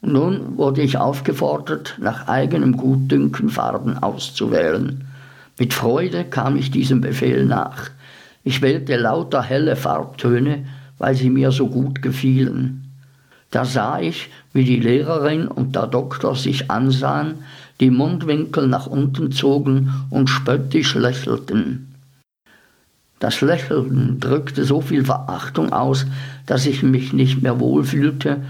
Nun 0.01 0.57
wurde 0.57 0.81
ich 0.81 0.97
aufgefordert, 0.97 1.97
nach 1.99 2.27
eigenem 2.27 2.77
Gutdünken 2.77 3.49
Farben 3.49 3.97
auszuwählen. 3.97 5.05
Mit 5.57 5.73
Freude 5.73 6.25
kam 6.25 6.55
ich 6.55 6.71
diesem 6.71 7.01
Befehl 7.01 7.45
nach. 7.45 7.89
Ich 8.43 8.61
wählte 8.61 8.97
lauter 8.97 9.41
helle 9.41 9.75
Farbtöne, 9.75 10.65
weil 10.99 11.15
sie 11.15 11.29
mir 11.29 11.51
so 11.51 11.67
gut 11.67 12.01
gefielen. 12.01 12.91
Da 13.49 13.65
sah 13.65 13.99
ich, 13.99 14.29
wie 14.51 14.65
die 14.65 14.79
Lehrerin 14.79 15.47
und 15.47 15.75
der 15.75 15.87
Doktor 15.87 16.35
sich 16.35 16.69
ansahen, 16.69 17.35
die 17.79 17.91
Mundwinkel 17.91 18.67
nach 18.67 18.87
unten 18.87 19.31
zogen 19.31 19.93
und 20.09 20.29
spöttisch 20.29 20.95
lächelten. 20.95 21.92
Das 23.23 23.39
Lächeln 23.39 24.19
drückte 24.19 24.65
so 24.65 24.81
viel 24.81 25.05
Verachtung 25.05 25.71
aus, 25.71 26.05
dass 26.45 26.65
ich 26.65 26.83
mich 26.83 27.13
nicht 27.13 27.41
mehr 27.41 27.57
wohlfühlte 27.61 28.43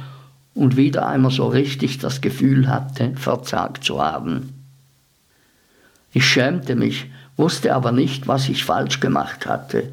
und 0.56 0.77
wieder 0.77 1.08
einmal 1.08 1.30
so 1.30 1.46
richtig 1.46 2.00
das 2.00 2.22
Gefühl 2.22 2.68
hatte, 2.68 3.12
verzagt 3.13 3.84
zu 3.84 4.01
haben. 4.01 4.51
Ich 6.12 6.25
schämte 6.25 6.75
mich, 6.75 7.06
wusste 7.38 7.75
aber 7.75 7.92
nicht, 7.92 8.27
was 8.27 8.50
ich 8.50 8.65
falsch 8.65 9.00
gemacht 9.00 9.46
hatte. 9.46 9.89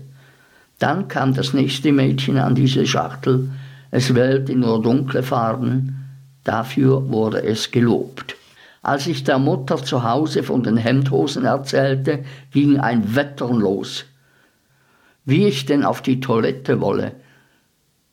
Dann 0.79 1.09
kam 1.09 1.35
das 1.35 1.53
nächste 1.53 1.93
Mädchen 1.93 2.39
an 2.39 2.55
diese 2.55 2.87
Schachtel, 2.87 3.51
es 3.91 4.15
wählte 4.15 4.57
nur 4.57 4.81
dunkle 4.81 5.23
Farben, 5.23 6.07
dafür 6.43 7.07
wurde 7.11 7.43
es 7.43 7.71
gelobt. 7.71 8.35
Als 8.81 9.07
ich 9.07 9.25
der 9.25 9.39
Mutter 9.39 9.77
zu 9.77 10.05
Hause 10.05 10.43
von 10.43 10.63
den 10.63 10.79
Hemdhosen 10.79 11.45
erzählte, 11.45 12.25
ging 12.51 12.81
ein 12.81 13.15
Wettern 13.15 13.59
los. 13.59 14.07
Wie 15.31 15.47
ich 15.47 15.65
denn 15.65 15.85
auf 15.85 16.03
die 16.03 16.19
Toilette 16.19 16.81
wolle. 16.81 17.13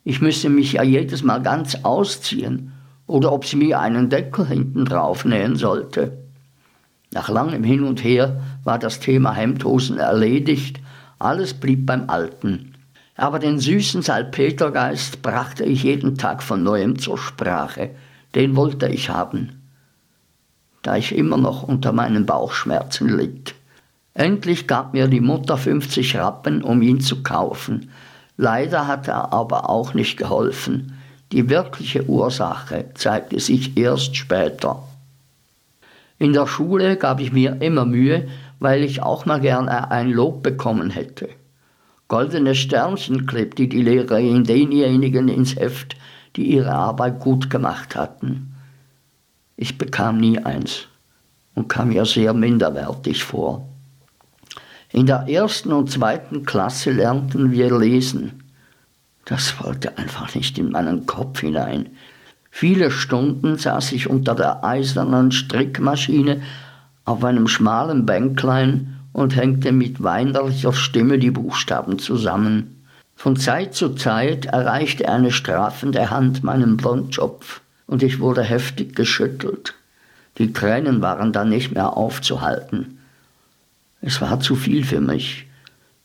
Ich 0.04 0.22
müsse 0.22 0.50
mich 0.50 0.74
ja 0.74 0.84
jedes 0.84 1.24
Mal 1.24 1.42
ganz 1.42 1.74
ausziehen 1.82 2.74
oder 3.08 3.32
ob 3.34 3.44
sie 3.44 3.56
mir 3.56 3.80
einen 3.80 4.12
Deckel 4.12 4.46
hinten 4.46 4.86
drauf 4.86 5.26
nähen 5.26 5.56
sollte. 5.56 6.16
Nach 7.12 7.28
langem 7.28 7.64
Hin 7.64 7.84
und 7.86 8.04
Her 8.04 8.40
war 8.64 8.78
das 8.78 9.00
Thema 9.00 9.34
Hemdhosen 9.34 9.98
erledigt, 9.98 10.80
alles 11.18 11.56
blieb 11.56 11.88
beim 11.88 12.08
Alten. 12.08 12.76
Aber 13.16 13.40
den 13.40 13.58
süßen 13.58 14.04
Salpetergeist 14.04 15.24
brachte 15.24 15.64
ich 15.64 15.82
jeden 15.82 16.20
Tag 16.20 16.44
von 16.44 16.62
neuem 16.62 17.00
zur 17.00 17.18
Sprache. 17.18 17.96
Den 18.36 18.56
wollte 18.56 18.90
ich 18.90 19.10
haben, 19.10 19.64
da 20.84 20.98
ich 20.98 21.16
immer 21.16 21.38
noch 21.38 21.64
unter 21.64 21.94
meinen 21.94 22.28
Bauchschmerzen 22.28 23.10
litt. 23.10 23.56
Endlich 24.18 24.66
gab 24.66 24.94
mir 24.96 25.08
die 25.08 25.22
Mutter 25.22 25.58
50 25.58 26.18
Rappen, 26.18 26.64
um 26.64 26.82
ihn 26.82 27.02
zu 27.02 27.22
kaufen. 27.22 27.92
Leider 28.36 28.88
hat 28.88 29.08
er 29.08 29.32
aber 29.32 29.70
auch 29.70 29.94
nicht 29.94 30.18
geholfen. 30.18 30.98
Die 31.32 31.52
wirkliche 31.52 32.04
Ursache 32.10 32.86
zeigte 32.96 33.40
sich 33.40 33.78
erst 33.78 34.16
später. 34.16 34.82
In 36.18 36.34
der 36.34 36.48
Schule 36.48 36.98
gab 36.98 37.20
ich 37.20 37.32
mir 37.32 37.62
immer 37.62 37.86
Mühe, 37.86 38.28
weil 38.60 38.84
ich 38.84 39.04
auch 39.04 39.28
mal 39.28 39.40
gerne 39.40 39.92
ein 39.92 40.10
Lob 40.10 40.42
bekommen 40.42 40.90
hätte. 40.90 41.30
Goldene 42.08 42.56
Sternchen 42.56 43.28
klebte 43.28 43.68
die 43.68 43.84
Lehrerin 43.84 44.44
denjenigen 44.44 45.28
ins 45.28 45.56
Heft, 45.56 45.96
die 46.36 46.54
ihre 46.54 46.72
Arbeit 46.72 47.20
gut 47.20 47.52
gemacht 47.52 47.96
hatten. 47.96 48.56
Ich 49.58 49.78
bekam 49.78 50.18
nie 50.18 50.40
eins 50.40 50.88
und 51.54 51.70
kam 51.70 51.90
mir 51.90 52.06
sehr 52.06 52.34
minderwertig 52.34 53.24
vor. 53.24 53.77
In 54.98 55.06
der 55.06 55.28
ersten 55.30 55.74
und 55.74 55.92
zweiten 55.92 56.44
Klasse 56.44 56.90
lernten 56.90 57.52
wir 57.52 57.78
lesen. 57.78 58.42
Das 59.26 59.64
wollte 59.64 59.96
einfach 59.96 60.34
nicht 60.34 60.58
in 60.58 60.72
meinen 60.72 61.06
Kopf 61.06 61.42
hinein. 61.42 61.90
Viele 62.50 62.90
Stunden 62.90 63.60
saß 63.60 63.92
ich 63.92 64.10
unter 64.10 64.34
der 64.34 64.64
eisernen 64.64 65.32
Strickmaschine 65.32 66.42
auf 67.06 67.24
einem 67.24 67.48
schmalen 67.48 68.08
Bänklein 68.08 68.96
und 69.14 69.36
hängte 69.36 69.72
mit 69.72 70.02
weinerlicher 70.02 70.74
Stimme 70.74 71.20
die 71.20 71.30
Buchstaben 71.30 72.00
zusammen. 72.00 72.84
Von 73.16 73.36
Zeit 73.36 73.76
zu 73.76 73.94
Zeit 73.94 74.48
erreichte 74.48 75.08
eine 75.10 75.30
strafende 75.32 76.10
Hand 76.10 76.44
meinen 76.44 76.76
Blondschopf 76.76 77.62
und 77.86 78.02
ich 78.02 78.20
wurde 78.20 78.42
heftig 78.42 78.96
geschüttelt. 78.96 79.76
Die 80.40 80.54
Tränen 80.54 81.04
waren 81.04 81.34
dann 81.34 81.50
nicht 81.50 81.72
mehr 81.72 81.96
aufzuhalten. 81.96 82.97
Es 84.02 84.22
war 84.22 84.40
zu 84.40 84.56
viel 84.56 84.84
für 84.84 85.02
mich. 85.02 85.46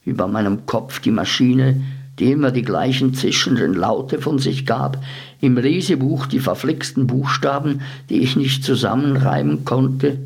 Über 0.04 0.26
meinem 0.26 0.66
Kopf 0.66 1.00
die 1.00 1.10
Maschine, 1.10 1.80
die 2.18 2.32
immer 2.32 2.50
die 2.50 2.62
gleichen 2.62 3.14
zischenden 3.14 3.74
Laute 3.74 4.20
von 4.20 4.38
sich 4.38 4.66
gab, 4.66 5.02
im 5.40 5.56
Lesebuch 5.56 6.26
die 6.26 6.40
verflixten 6.40 7.06
Buchstaben, 7.06 7.80
die 8.10 8.20
ich 8.20 8.36
nicht 8.36 8.64
zusammenreimen 8.64 9.64
konnte. 9.64 10.18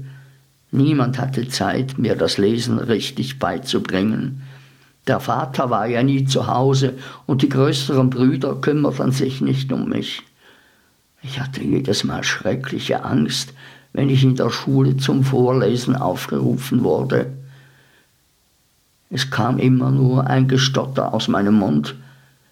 Niemand 0.70 1.18
hatte 1.18 1.48
Zeit, 1.48 1.98
mir 1.98 2.16
das 2.16 2.38
Lesen 2.38 2.78
richtig 2.78 3.38
beizubringen. 3.38 4.42
Der 5.06 5.20
Vater 5.20 5.70
war 5.70 5.86
ja 5.86 6.02
nie 6.02 6.24
zu 6.24 6.48
Hause 6.48 6.94
und 7.26 7.42
die 7.42 7.48
größeren 7.48 8.10
Brüder 8.10 8.56
kümmerten 8.56 9.12
sich 9.12 9.40
nicht 9.40 9.72
um 9.72 9.88
mich. 9.88 10.22
Ich 11.22 11.40
hatte 11.40 11.62
jedes 11.62 12.04
Mal 12.04 12.24
schreckliche 12.24 13.04
Angst, 13.04 13.54
wenn 13.92 14.10
ich 14.10 14.24
in 14.24 14.34
der 14.34 14.50
Schule 14.50 14.96
zum 14.96 15.22
Vorlesen 15.22 15.96
aufgerufen 15.96 16.82
wurde. 16.82 17.32
Es 19.10 19.30
kam 19.30 19.58
immer 19.58 19.90
nur 19.90 20.26
ein 20.26 20.48
Gestotter 20.48 21.14
aus 21.14 21.28
meinem 21.28 21.54
Mund. 21.54 21.94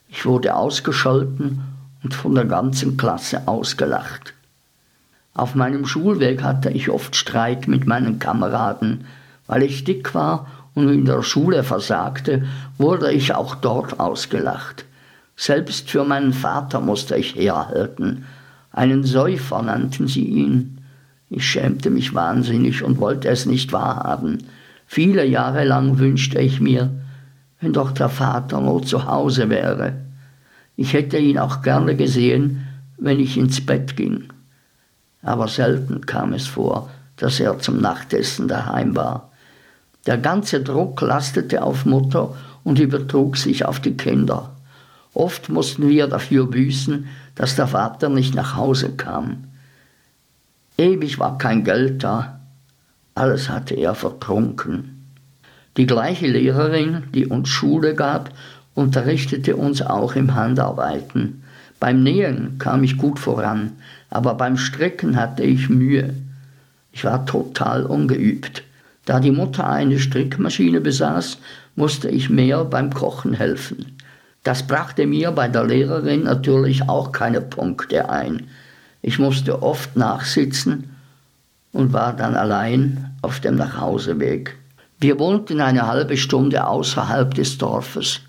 Ich 0.08 0.24
wurde 0.24 0.54
ausgescholten 0.54 1.62
und 2.02 2.14
von 2.14 2.34
der 2.34 2.44
ganzen 2.44 2.96
Klasse 2.96 3.48
ausgelacht. 3.48 4.34
Auf 5.34 5.56
meinem 5.56 5.84
Schulweg 5.84 6.42
hatte 6.42 6.70
ich 6.70 6.90
oft 6.90 7.16
Streit 7.16 7.66
mit 7.66 7.86
meinen 7.86 8.20
Kameraden. 8.20 9.06
Weil 9.46 9.64
ich 9.64 9.84
dick 9.84 10.14
war 10.14 10.46
und 10.74 10.88
in 10.88 11.04
der 11.04 11.22
Schule 11.22 11.64
versagte, 11.64 12.46
wurde 12.78 13.12
ich 13.12 13.34
auch 13.34 13.56
dort 13.56 13.98
ausgelacht. 13.98 14.84
Selbst 15.36 15.90
für 15.90 16.04
meinen 16.04 16.32
Vater 16.32 16.80
musste 16.80 17.16
ich 17.16 17.34
herhalten. 17.34 18.26
Einen 18.70 19.02
Säufer 19.02 19.62
nannten 19.62 20.06
sie 20.06 20.24
ihn. 20.24 20.78
Ich 21.28 21.44
schämte 21.46 21.90
mich 21.90 22.14
wahnsinnig 22.14 22.84
und 22.84 22.98
wollte 22.98 23.28
es 23.28 23.44
nicht 23.44 23.72
wahrhaben. 23.72 24.44
Viele 24.94 25.26
Jahre 25.26 25.64
lang 25.64 25.98
wünschte 25.98 26.38
ich 26.38 26.60
mir, 26.60 26.88
wenn 27.60 27.72
doch 27.72 27.90
der 27.90 28.08
Vater 28.08 28.60
nur 28.60 28.84
zu 28.84 29.06
Hause 29.06 29.50
wäre. 29.50 29.94
Ich 30.76 30.92
hätte 30.92 31.18
ihn 31.18 31.36
auch 31.36 31.62
gerne 31.62 31.96
gesehen, 31.96 32.64
wenn 32.96 33.18
ich 33.18 33.36
ins 33.36 33.66
Bett 33.66 33.96
ging. 33.96 34.28
Aber 35.20 35.48
selten 35.48 36.06
kam 36.06 36.32
es 36.32 36.46
vor, 36.46 36.90
dass 37.16 37.40
er 37.40 37.58
zum 37.58 37.80
Nachtessen 37.80 38.46
daheim 38.46 38.94
war. 38.94 39.32
Der 40.06 40.16
ganze 40.16 40.60
Druck 40.60 41.00
lastete 41.00 41.64
auf 41.64 41.84
Mutter 41.86 42.36
und 42.62 42.78
übertrug 42.78 43.36
sich 43.36 43.64
auf 43.64 43.80
die 43.80 43.96
Kinder. 43.96 44.54
Oft 45.12 45.48
mussten 45.48 45.88
wir 45.88 46.06
dafür 46.06 46.46
büßen, 46.46 47.08
dass 47.34 47.56
der 47.56 47.66
Vater 47.66 48.10
nicht 48.10 48.36
nach 48.36 48.54
Hause 48.54 48.90
kam. 48.90 49.48
Ewig 50.78 51.18
war 51.18 51.36
kein 51.36 51.64
Geld 51.64 52.04
da, 52.04 52.33
alles 53.14 53.48
hatte 53.48 53.74
er 53.74 53.94
vertrunken. 53.94 55.12
Die 55.76 55.86
gleiche 55.86 56.26
Lehrerin, 56.26 57.04
die 57.14 57.26
uns 57.26 57.48
Schule 57.48 57.94
gab, 57.94 58.30
unterrichtete 58.74 59.56
uns 59.56 59.82
auch 59.82 60.14
im 60.16 60.34
Handarbeiten. 60.34 61.42
Beim 61.80 62.02
Nähen 62.02 62.58
kam 62.58 62.82
ich 62.84 62.96
gut 62.96 63.18
voran, 63.18 63.72
aber 64.10 64.34
beim 64.34 64.56
Stricken 64.56 65.16
hatte 65.16 65.42
ich 65.42 65.68
Mühe. 65.68 66.14
Ich 66.92 67.04
war 67.04 67.26
total 67.26 67.84
ungeübt. 67.84 68.62
Da 69.04 69.20
die 69.20 69.32
Mutter 69.32 69.68
eine 69.68 69.98
Strickmaschine 69.98 70.80
besaß, 70.80 71.38
musste 71.76 72.08
ich 72.08 72.30
mehr 72.30 72.64
beim 72.64 72.92
Kochen 72.92 73.34
helfen. 73.34 73.96
Das 74.44 74.66
brachte 74.66 75.06
mir 75.06 75.30
bei 75.32 75.48
der 75.48 75.64
Lehrerin 75.64 76.24
natürlich 76.24 76.88
auch 76.88 77.12
keine 77.12 77.40
Punkte 77.40 78.08
ein. 78.08 78.48
Ich 79.02 79.18
musste 79.18 79.62
oft 79.62 79.96
nachsitzen 79.96 80.93
und 81.74 81.92
war 81.92 82.14
dann 82.14 82.34
allein 82.34 83.10
auf 83.20 83.40
dem 83.40 83.56
Nachhauseweg. 83.56 84.56
Wir 85.00 85.18
wohnten 85.18 85.60
eine 85.60 85.86
halbe 85.86 86.16
Stunde 86.16 86.66
außerhalb 86.66 87.34
des 87.34 87.58
Dorfes. 87.58 88.20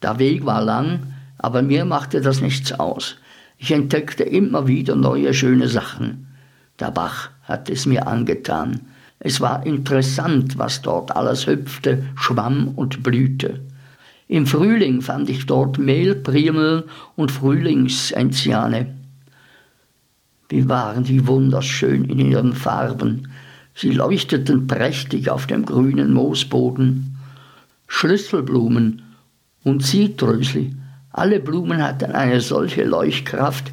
Der 0.00 0.18
Weg 0.18 0.46
war 0.46 0.62
lang, 0.62 1.12
aber 1.36 1.62
mir 1.62 1.84
machte 1.84 2.20
das 2.20 2.40
nichts 2.40 2.72
aus. 2.72 3.16
Ich 3.58 3.72
entdeckte 3.72 4.22
immer 4.22 4.66
wieder 4.66 4.94
neue 4.94 5.34
schöne 5.34 5.68
Sachen. 5.68 6.28
Der 6.78 6.92
Bach 6.92 7.30
hat 7.42 7.68
es 7.68 7.86
mir 7.86 8.06
angetan. 8.06 8.80
Es 9.18 9.40
war 9.40 9.66
interessant, 9.66 10.58
was 10.58 10.80
dort 10.80 11.14
alles 11.14 11.46
hüpfte, 11.46 12.04
schwamm 12.14 12.68
und 12.68 13.02
blühte. 13.02 13.60
Im 14.28 14.46
Frühling 14.46 15.02
fand 15.02 15.28
ich 15.28 15.46
dort 15.46 15.76
Mehlprimeln 15.76 16.84
und 17.16 17.32
Frühlingsenziane. 17.32 18.94
Wie 20.52 20.68
waren 20.68 21.02
die 21.02 21.26
wunderschön 21.26 22.04
in 22.04 22.18
ihren 22.18 22.52
Farben. 22.52 23.28
Sie 23.74 23.90
leuchteten 23.90 24.66
prächtig 24.66 25.30
auf 25.30 25.46
dem 25.46 25.64
grünen 25.64 26.12
Moosboden. 26.12 27.16
Schlüsselblumen 27.88 29.00
und 29.64 29.82
Zitrösli, 29.82 30.76
alle 31.10 31.40
Blumen 31.40 31.82
hatten 31.82 32.12
eine 32.12 32.42
solche 32.42 32.84
Leuchtkraft, 32.84 33.72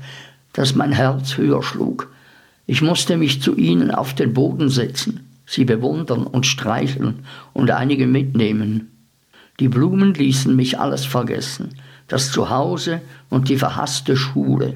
dass 0.53 0.73
mein 0.73 0.93
Herz 0.93 1.35
höher 1.35 1.61
schlug. 1.63 2.13
Ich 2.65 2.81
musste 2.81 3.17
mich 3.17 3.41
zu 3.41 3.57
ihnen 3.57 3.91
auf 3.91 4.13
den 4.13 4.33
Boden 4.33 4.69
setzen 4.69 5.25
sie 5.45 5.65
bewundern 5.65 6.27
und 6.27 6.45
streicheln 6.45 7.25
und 7.51 7.71
einige 7.71 8.07
mitnehmen. 8.07 8.91
Die 9.59 9.67
Blumen 9.67 10.13
ließen 10.13 10.55
mich 10.55 10.79
alles 10.79 11.03
vergessen, 11.03 11.71
das 12.07 12.31
Zuhause 12.31 13.01
und 13.29 13.49
die 13.49 13.57
verhasste 13.57 14.15
Schule. 14.15 14.75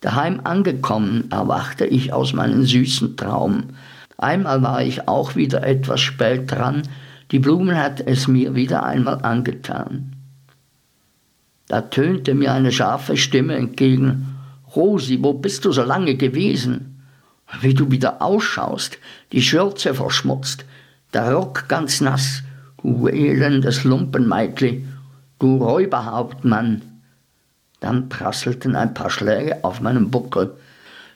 Daheim 0.00 0.40
angekommen 0.44 1.30
erwachte 1.30 1.86
ich 1.86 2.12
aus 2.12 2.32
meinem 2.32 2.64
süßen 2.64 3.16
Traum. 3.16 3.70
Einmal 4.18 4.62
war 4.62 4.82
ich 4.82 5.08
auch 5.08 5.36
wieder 5.36 5.66
etwas 5.66 6.00
spät 6.00 6.50
dran, 6.50 6.82
die 7.32 7.38
Blumen 7.38 7.76
hat 7.76 8.00
es 8.00 8.28
mir 8.28 8.54
wieder 8.54 8.84
einmal 8.84 9.20
angetan. 9.22 10.12
Da 11.68 11.80
tönte 11.80 12.34
mir 12.34 12.52
eine 12.52 12.70
scharfe 12.70 13.16
Stimme 13.16 13.54
entgegen 13.54 14.36
Rosi, 14.74 15.18
wo 15.22 15.32
bist 15.32 15.64
du 15.64 15.72
so 15.72 15.82
lange 15.82 16.14
gewesen? 16.16 16.96
wie 17.60 17.74
du 17.74 17.90
wieder 17.90 18.22
ausschaust, 18.22 18.98
die 19.32 19.42
Schürze 19.42 19.94
verschmutzt, 19.94 20.64
der 21.12 21.32
Rock 21.32 21.68
ganz 21.68 22.00
nass, 22.00 22.42
du 22.82 23.08
elendes 23.08 23.84
Lumpenmeitli, 23.84 24.86
du 25.38 25.56
Räuberhauptmann. 25.56 26.82
Dann 27.86 28.08
prasselten 28.08 28.74
ein 28.74 28.94
paar 28.94 29.10
Schläge 29.10 29.62
auf 29.62 29.80
meinen 29.80 30.10
Buckel. 30.10 30.50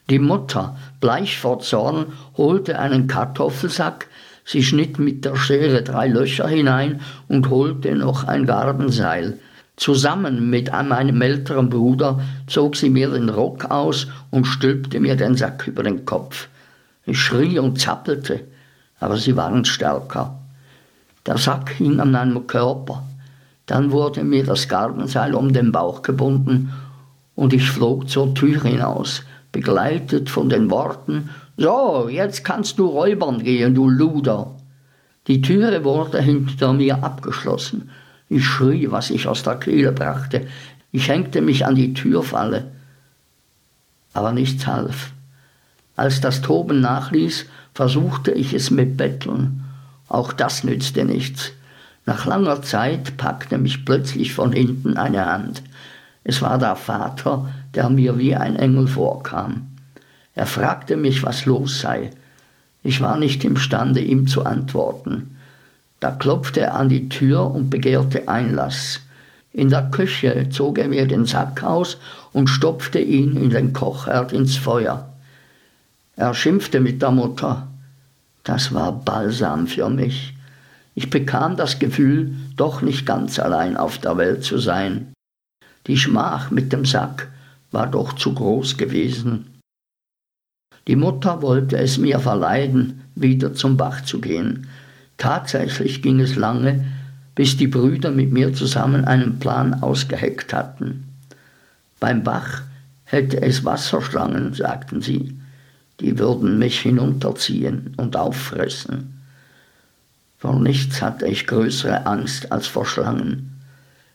Die 0.09 0.20
Mutter, 0.20 0.76
bleich 1.00 1.37
vor 1.37 1.59
Zorn, 1.59 2.12
holte 2.37 2.78
einen 2.78 3.09
Kartoffelsack, 3.09 4.06
sie 4.44 4.62
schnitt 4.62 5.00
mit 5.00 5.24
der 5.24 5.35
Schere 5.35 5.83
drei 5.83 6.06
Löcher 6.06 6.46
hinein 6.46 7.00
und 7.26 7.50
holte 7.50 7.92
noch 7.96 8.22
ein 8.28 8.46
Garbenseil. 8.46 9.40
Zusammen 9.74 10.48
mit 10.48 10.70
meinem 10.70 11.20
älteren 11.20 11.70
Bruder 11.70 12.20
zog 12.46 12.76
sie 12.76 12.88
mir 12.88 13.11
den 13.11 13.30
Rock 13.30 13.64
aus 13.64 14.06
und 14.30 14.44
stülpte 14.44 15.00
mir 15.00 15.16
den 15.16 15.35
Sack 15.35 15.66
über 15.66 15.83
den 15.83 16.04
Kopf. 16.04 16.46
Ich 17.04 17.18
schrie 17.18 17.59
und 17.59 17.80
zappelte, 17.80 18.42
aber 19.00 19.16
sie 19.16 19.37
waren 19.37 19.64
stärker. 19.64 20.38
Der 21.26 21.37
Sack 21.37 21.70
hing 21.70 21.98
an 21.98 22.12
meinem 22.12 22.46
Körper. 22.46 23.02
Dann 23.70 23.90
wurde 23.90 24.24
mir 24.24 24.44
das 24.44 24.68
Gartenseil 24.68 25.35
um 25.35 25.52
den 25.52 25.72
Bauch 25.72 26.02
gebunden 26.02 26.72
und 27.35 27.52
ich 27.52 27.70
flog 27.70 28.09
zur 28.09 28.35
Tür 28.35 28.62
hinaus, 28.62 29.22
begleitet 29.52 30.28
von 30.28 30.48
den 30.48 30.70
Worten 30.70 31.30
So, 31.56 32.09
jetzt 32.11 32.44
kannst 32.44 32.78
du 32.78 32.87
räubern 32.87 33.42
gehen, 33.42 33.74
du 33.74 33.88
Luder. 33.88 34.56
Die 35.26 35.40
Türe 35.40 35.85
wurde 35.85 36.20
hinter 36.20 36.72
mir 36.72 37.02
abgeschlossen 37.04 37.90
ich 38.30 38.44
schrie, 38.44 38.90
was 38.90 39.11
ich 39.11 39.26
aus 39.26 39.42
der 39.42 39.56
Kehle 39.56 39.90
brachte. 39.90 40.46
Ich 40.92 41.09
hängte 41.09 41.40
mich 41.42 41.66
an 41.66 41.74
die 41.74 41.92
Türfalle. 41.92 42.70
Aber 44.12 44.33
nichts 44.33 44.68
half. 44.68 45.12
Als 45.96 46.20
das 46.20 46.40
Toben 46.40 46.80
nachließ, 46.80 47.46
versuchte 47.74 48.30
ich 48.30 48.54
es 48.54 48.70
mit 48.70 48.96
Betteln. 48.96 49.64
Auch 50.09 50.33
das 50.33 50.62
nützte 50.62 51.04
nichts. 51.04 51.50
Nach 52.07 52.27
langer 52.27 52.63
Zeit 52.63 53.17
packte 53.17 53.59
mich 53.59 53.85
plötzlich 53.85 54.35
von 54.35 54.53
hinten 54.53 54.97
eine 54.97 55.27
Hand. 55.27 55.63
Es 56.25 56.43
war 56.43 56.59
der 56.59 56.77
Vater, 56.77 57.49
der 57.75 57.89
mir 57.91 58.19
wie 58.19 58.35
ein 58.35 58.57
Engel 58.57 58.87
vorkam. 58.87 59.69
Er 60.35 60.47
fragte 60.47 60.97
mich, 60.97 61.23
was 61.23 61.47
los 61.47 61.81
sei. 61.81 62.11
Ich 62.83 63.01
war 63.01 63.19
nicht 63.19 63.45
imstande, 63.45 64.01
ihm 64.01 64.27
zu 64.27 64.45
antworten. 64.45 65.37
Da 66.01 66.11
klopfte 66.11 66.61
er 66.61 66.75
an 66.75 66.89
die 66.89 67.09
Tür 67.09 67.51
und 67.51 67.69
begehrte 67.69 68.29
Einlass. 68.29 69.01
In 69.53 69.69
der 69.69 69.91
Küche 69.91 70.49
zog 70.51 70.79
er 70.79 70.89
mir 70.89 71.07
den 71.07 71.27
Sack 71.27 71.63
aus 71.63 71.99
und 72.33 72.49
stopfte 72.49 73.01
ihn 73.01 73.37
in 73.37 73.51
den 73.51 73.73
Kochherd 73.73 74.33
ins 74.33 74.57
Feuer. 74.57 75.13
Er 76.17 76.35
schimpfte 76.35 76.81
mit 76.81 77.03
der 77.03 77.11
Mutter. 77.11 77.69
Das 78.45 78.73
war 78.73 78.93
Balsam 78.93 79.67
für 79.67 79.91
mich. 79.91 80.35
Ich 80.94 81.11
bekam 81.11 81.57
das 81.57 81.79
Gefühl, 81.79 82.35
doch 82.57 82.83
nicht 82.83 83.07
ganz 83.07 83.38
allein 83.38 83.76
auf 83.76 83.98
der 83.98 84.16
Welt 84.16 84.44
zu 84.44 84.59
sein. 84.59 85.12
Die 85.87 85.96
Schmach 85.96 86.50
mit 86.50 86.72
dem 86.72 86.85
Sack 86.85 87.31
war 87.70 87.87
doch 87.87 88.14
zu 88.14 88.35
groß 88.35 88.76
gewesen. 88.76 89.46
Die 90.88 90.96
Mutter 90.96 91.42
wollte 91.42 91.79
es 91.79 91.98
mir 91.98 92.18
verleiden, 92.18 93.03
wieder 93.14 93.55
zum 93.55 93.76
Bach 93.76 94.03
zu 94.03 94.20
gehen. 94.20 94.66
Tatsächlich 95.18 96.03
ging 96.03 96.20
es 96.20 96.37
lange, 96.37 96.85
bis 97.35 97.57
die 97.57 97.68
Brüder 97.68 98.11
mit 98.11 98.33
mir 98.33 98.53
zusammen 98.53 99.05
einen 99.05 99.38
Plan 99.38 99.83
ausgeheckt 99.83 100.53
hatten. 100.53 101.05
Beim 102.00 102.24
Bach 102.24 102.62
hätte 103.05 103.40
es 103.42 103.64
Wasserschlangen, 103.64 104.55
sagten 104.55 105.00
sie, 105.00 105.38
die 106.00 106.18
würden 106.18 106.59
mich 106.59 106.81
hinunterziehen 106.81 107.94
und 107.96 108.16
auffressen. 108.16 109.19
Vor 110.40 110.59
nichts 110.59 111.03
hatte 111.03 111.26
ich 111.26 111.46
größere 111.46 112.07
Angst 112.07 112.50
als 112.50 112.66
vor 112.66 112.87
Schlangen. 112.87 113.61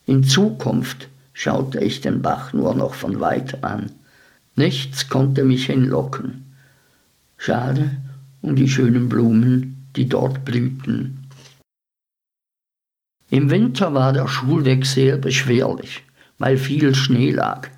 In 0.07 0.23
Zukunft 0.23 1.07
schaute 1.33 1.79
ich 1.79 2.01
den 2.01 2.23
Bach 2.23 2.51
nur 2.51 2.73
noch 2.73 2.95
von 2.95 3.19
weit 3.19 3.63
an. 3.63 3.91
Nichts 4.55 5.07
konnte 5.07 5.43
mich 5.43 5.67
hinlocken. 5.67 6.55
Schade 7.37 7.91
um 8.41 8.55
die 8.55 8.67
schönen 8.67 9.07
Blumen, 9.07 9.87
die 9.95 10.09
dort 10.09 10.45
blühten. 10.45 11.29
Im 13.29 13.51
Winter 13.51 13.93
war 13.93 14.11
der 14.11 14.27
Schulweg 14.27 14.85
sehr 14.85 15.17
beschwerlich, 15.17 16.03
weil 16.39 16.57
viel 16.57 16.95
Schnee 16.95 17.31
lag. 17.31 17.69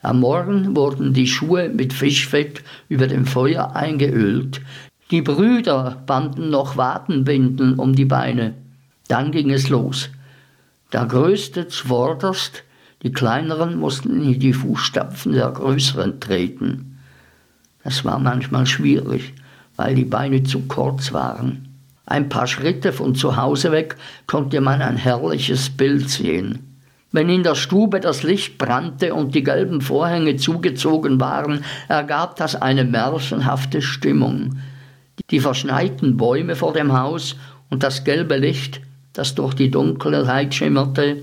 Am 0.00 0.18
Morgen 0.18 0.74
wurden 0.74 1.14
die 1.14 1.28
Schuhe 1.28 1.68
mit 1.68 1.92
Fischfett 1.92 2.64
über 2.88 3.06
dem 3.06 3.26
Feuer 3.26 3.76
eingeölt. 3.76 4.60
Die 5.12 5.20
Brüder 5.20 6.02
banden 6.06 6.48
noch 6.48 6.78
Wadenbinden 6.78 7.78
um 7.78 7.94
die 7.94 8.06
Beine. 8.06 8.54
Dann 9.08 9.30
ging 9.30 9.50
es 9.50 9.68
los. 9.68 10.08
Der 10.90 11.04
Größte 11.04 11.68
zuvorderst, 11.68 12.64
die 13.02 13.12
Kleineren 13.12 13.78
mussten 13.78 14.22
in 14.22 14.40
die 14.40 14.54
Fußstapfen 14.54 15.32
der 15.32 15.50
Größeren 15.50 16.18
treten. 16.18 16.98
Das 17.84 18.06
war 18.06 18.18
manchmal 18.18 18.64
schwierig, 18.64 19.34
weil 19.76 19.94
die 19.94 20.06
Beine 20.06 20.44
zu 20.44 20.60
kurz 20.62 21.12
waren. 21.12 21.68
Ein 22.06 22.30
paar 22.30 22.46
Schritte 22.46 22.94
von 22.94 23.14
zu 23.14 23.36
Hause 23.36 23.70
weg 23.70 23.96
konnte 24.26 24.62
man 24.62 24.80
ein 24.80 24.96
herrliches 24.96 25.68
Bild 25.68 26.08
sehen. 26.08 26.80
Wenn 27.10 27.28
in 27.28 27.42
der 27.42 27.54
Stube 27.54 28.00
das 28.00 28.22
Licht 28.22 28.56
brannte 28.56 29.12
und 29.12 29.34
die 29.34 29.42
gelben 29.42 29.82
Vorhänge 29.82 30.36
zugezogen 30.36 31.20
waren, 31.20 31.64
ergab 31.88 32.36
das 32.36 32.56
eine 32.56 32.84
märchenhafte 32.84 33.82
Stimmung. 33.82 34.56
Die 35.30 35.40
verschneiten 35.40 36.16
Bäume 36.16 36.56
vor 36.56 36.72
dem 36.72 36.92
Haus 36.92 37.36
und 37.70 37.82
das 37.82 38.04
gelbe 38.04 38.36
Licht, 38.36 38.80
das 39.12 39.34
durch 39.34 39.54
die 39.54 39.70
Dunkelheit 39.70 40.54
schimmerte, 40.54 41.22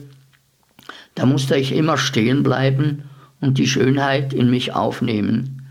da 1.16 1.26
musste 1.26 1.58
ich 1.58 1.74
immer 1.74 1.98
stehen 1.98 2.44
bleiben 2.44 3.04
und 3.42 3.58
die 3.58 3.68
Schönheit 3.68 4.34
in 4.34 4.50
mich 4.50 4.74
aufnehmen. 4.74 5.68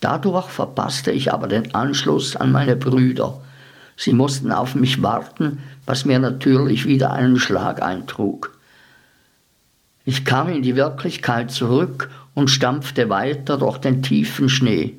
Dadurch 0.00 0.46
verpasste 0.48 1.10
ich 1.10 1.32
aber 1.32 1.48
den 1.48 1.74
Anschluss 1.74 2.36
an 2.36 2.52
meine 2.52 2.76
Brüder. 2.76 3.40
Sie 3.96 4.12
mussten 4.12 4.52
auf 4.52 4.74
mich 4.74 5.02
warten, 5.02 5.58
was 5.86 6.04
mir 6.04 6.18
natürlich 6.18 6.86
wieder 6.86 7.12
einen 7.12 7.38
Schlag 7.38 7.82
eintrug. 7.82 8.58
Ich 10.04 10.24
kam 10.24 10.48
in 10.48 10.62
die 10.62 10.76
Wirklichkeit 10.76 11.50
zurück 11.50 12.10
und 12.34 12.48
stampfte 12.48 13.08
weiter 13.08 13.58
durch 13.58 13.78
den 13.78 14.02
tiefen 14.02 14.48
Schnee. 14.48 14.98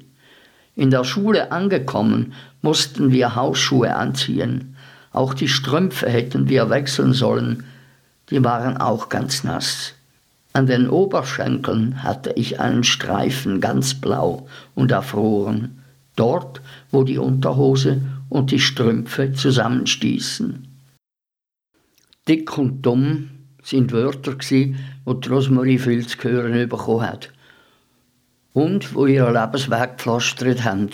In 0.79 0.91
der 0.91 1.03
Schule 1.03 1.51
angekommen, 1.51 2.31
mussten 2.61 3.11
wir 3.11 3.35
Hausschuhe 3.35 3.97
anziehen. 3.97 4.77
Auch 5.11 5.33
die 5.33 5.49
Strümpfe 5.49 6.09
hätten 6.09 6.47
wir 6.47 6.69
wechseln 6.69 7.11
sollen, 7.11 7.65
die 8.29 8.41
waren 8.45 8.77
auch 8.77 9.09
ganz 9.09 9.43
nass. 9.43 9.95
An 10.53 10.67
den 10.67 10.89
Oberschenkeln 10.89 12.01
hatte 12.01 12.31
ich 12.37 12.61
einen 12.61 12.85
Streifen 12.85 13.59
ganz 13.59 13.93
blau 13.93 14.47
und 14.73 14.91
erfroren, 14.91 15.83
dort, 16.15 16.61
wo 16.91 17.03
die 17.03 17.17
Unterhose 17.17 18.01
und 18.29 18.51
die 18.51 18.61
Strümpfe 18.61 19.33
zusammenstießen. 19.33 20.65
Dick 22.25 22.57
und 22.57 22.83
dumm 22.83 23.31
sind 23.63 23.91
Wörter, 23.91 24.35
die 24.49 24.77
Rosmarie 25.05 25.77
viel 25.77 26.07
zu 26.07 26.23
hören 26.23 26.69
bekommen 26.69 27.01
hat. 27.01 27.31
Und 28.53 28.95
wo 28.95 29.05
ihre 29.05 29.31
Lebensweg 29.31 29.97
gepflastert 29.97 30.63
haben. 30.63 30.89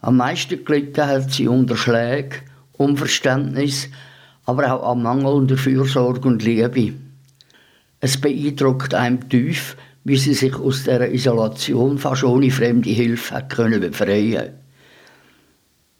Am 0.00 0.16
meisten 0.16 0.64
gelitten 0.64 1.06
hat 1.06 1.32
sie 1.32 1.48
unter 1.48 1.76
Schlägen, 1.76 2.40
Unverständnis, 2.72 3.88
aber 4.44 4.72
auch 4.72 4.92
an 4.92 5.02
mangelnder 5.02 5.56
Fürsorge 5.56 6.28
und 6.28 6.42
Liebe. 6.42 6.94
Es 8.00 8.20
beeindruckt 8.20 8.94
einem 8.94 9.28
tief, 9.28 9.76
wie 10.04 10.16
sie 10.16 10.34
sich 10.34 10.54
aus 10.54 10.84
der 10.84 11.12
Isolation 11.12 11.98
fast 11.98 12.22
ohne 12.22 12.50
fremde 12.50 12.90
Hilfe 12.90 13.34
hat 13.34 13.50
können 13.50 13.80
befreien 13.80 14.50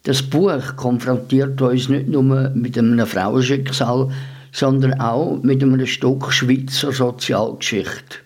Das 0.04 0.22
Buch 0.22 0.76
konfrontiert 0.76 1.60
uns 1.60 1.88
nicht 1.88 2.06
nur 2.06 2.50
mit 2.50 2.78
einem 2.78 3.04
Frauenschicksal, 3.04 4.10
sondern 4.52 5.00
auch 5.00 5.42
mit 5.42 5.60
einem 5.62 5.84
Stück 5.86 6.32
Schweizer 6.32 6.92
Sozialgeschichte. 6.92 8.25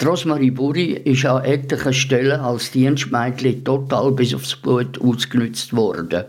Die 0.00 0.06
Rosmarie 0.06 0.50
Buri 0.50 0.92
ist 0.92 1.26
an 1.26 1.44
etlichen 1.44 1.92
Stellen 1.92 2.40
als 2.40 2.70
Dienstmädchen 2.70 3.64
total 3.64 4.12
bis 4.12 4.32
aufs 4.34 4.56
Blut 4.56 4.98
ausgenutzt 4.98 5.76
worden. 5.76 6.24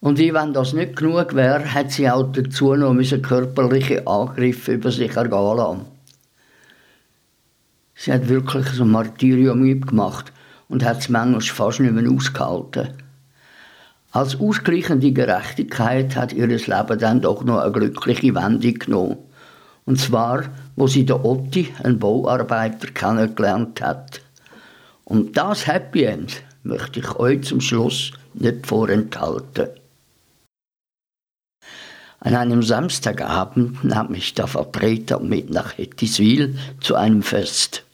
Und 0.00 0.18
wie 0.18 0.34
wenn 0.34 0.52
das 0.52 0.72
nicht 0.72 0.96
genug 0.96 1.36
wäre, 1.36 1.72
hat 1.72 1.92
sie 1.92 2.10
auch 2.10 2.32
dazu 2.32 2.74
noch 2.74 2.96
körperliche 3.22 4.04
Angriffe 4.08 4.72
über 4.72 4.90
sich 4.90 5.14
ergehen 5.16 5.56
lassen. 5.56 5.84
Sie 7.94 8.12
hat 8.12 8.28
wirklich 8.28 8.80
ein 8.80 8.90
Martyrium 8.90 9.80
gemacht 9.80 10.32
und 10.68 10.84
hat 10.84 10.98
es 10.98 11.08
manchmal 11.08 11.40
fast 11.40 11.78
nicht 11.78 11.94
mehr 11.94 12.10
ausgehalten. 12.10 12.94
Als 14.10 14.40
ausgleichende 14.40 15.12
Gerechtigkeit 15.12 16.16
hat 16.16 16.32
ihr 16.32 16.48
Leben 16.48 16.98
dann 16.98 17.20
doch 17.20 17.44
noch 17.44 17.58
eine 17.58 17.70
glückliche 17.70 18.34
Wendung 18.34 18.74
genommen. 18.74 19.18
Und 19.84 20.00
zwar, 20.00 20.44
wo 20.78 20.86
sie 20.86 21.04
der 21.04 21.24
Otti, 21.24 21.74
einen 21.82 21.98
Bauarbeiter, 21.98 22.88
kennengelernt 22.88 23.80
hat. 23.80 24.20
Und 25.04 25.36
das 25.36 25.66
Happy 25.66 26.04
End 26.04 26.42
möchte 26.62 27.00
ich 27.00 27.16
euch 27.16 27.42
zum 27.42 27.60
Schluss 27.60 28.12
nicht 28.34 28.66
vorenthalten. 28.66 29.68
An 32.20 32.34
einem 32.34 32.62
Samstagabend 32.62 33.84
nahm 33.84 34.10
mich 34.10 34.34
der 34.34 34.46
Vertreter 34.46 35.20
mit 35.20 35.50
nach 35.50 35.78
Hettiswil 35.78 36.58
zu 36.80 36.94
einem 36.96 37.22
Fest. 37.22 37.84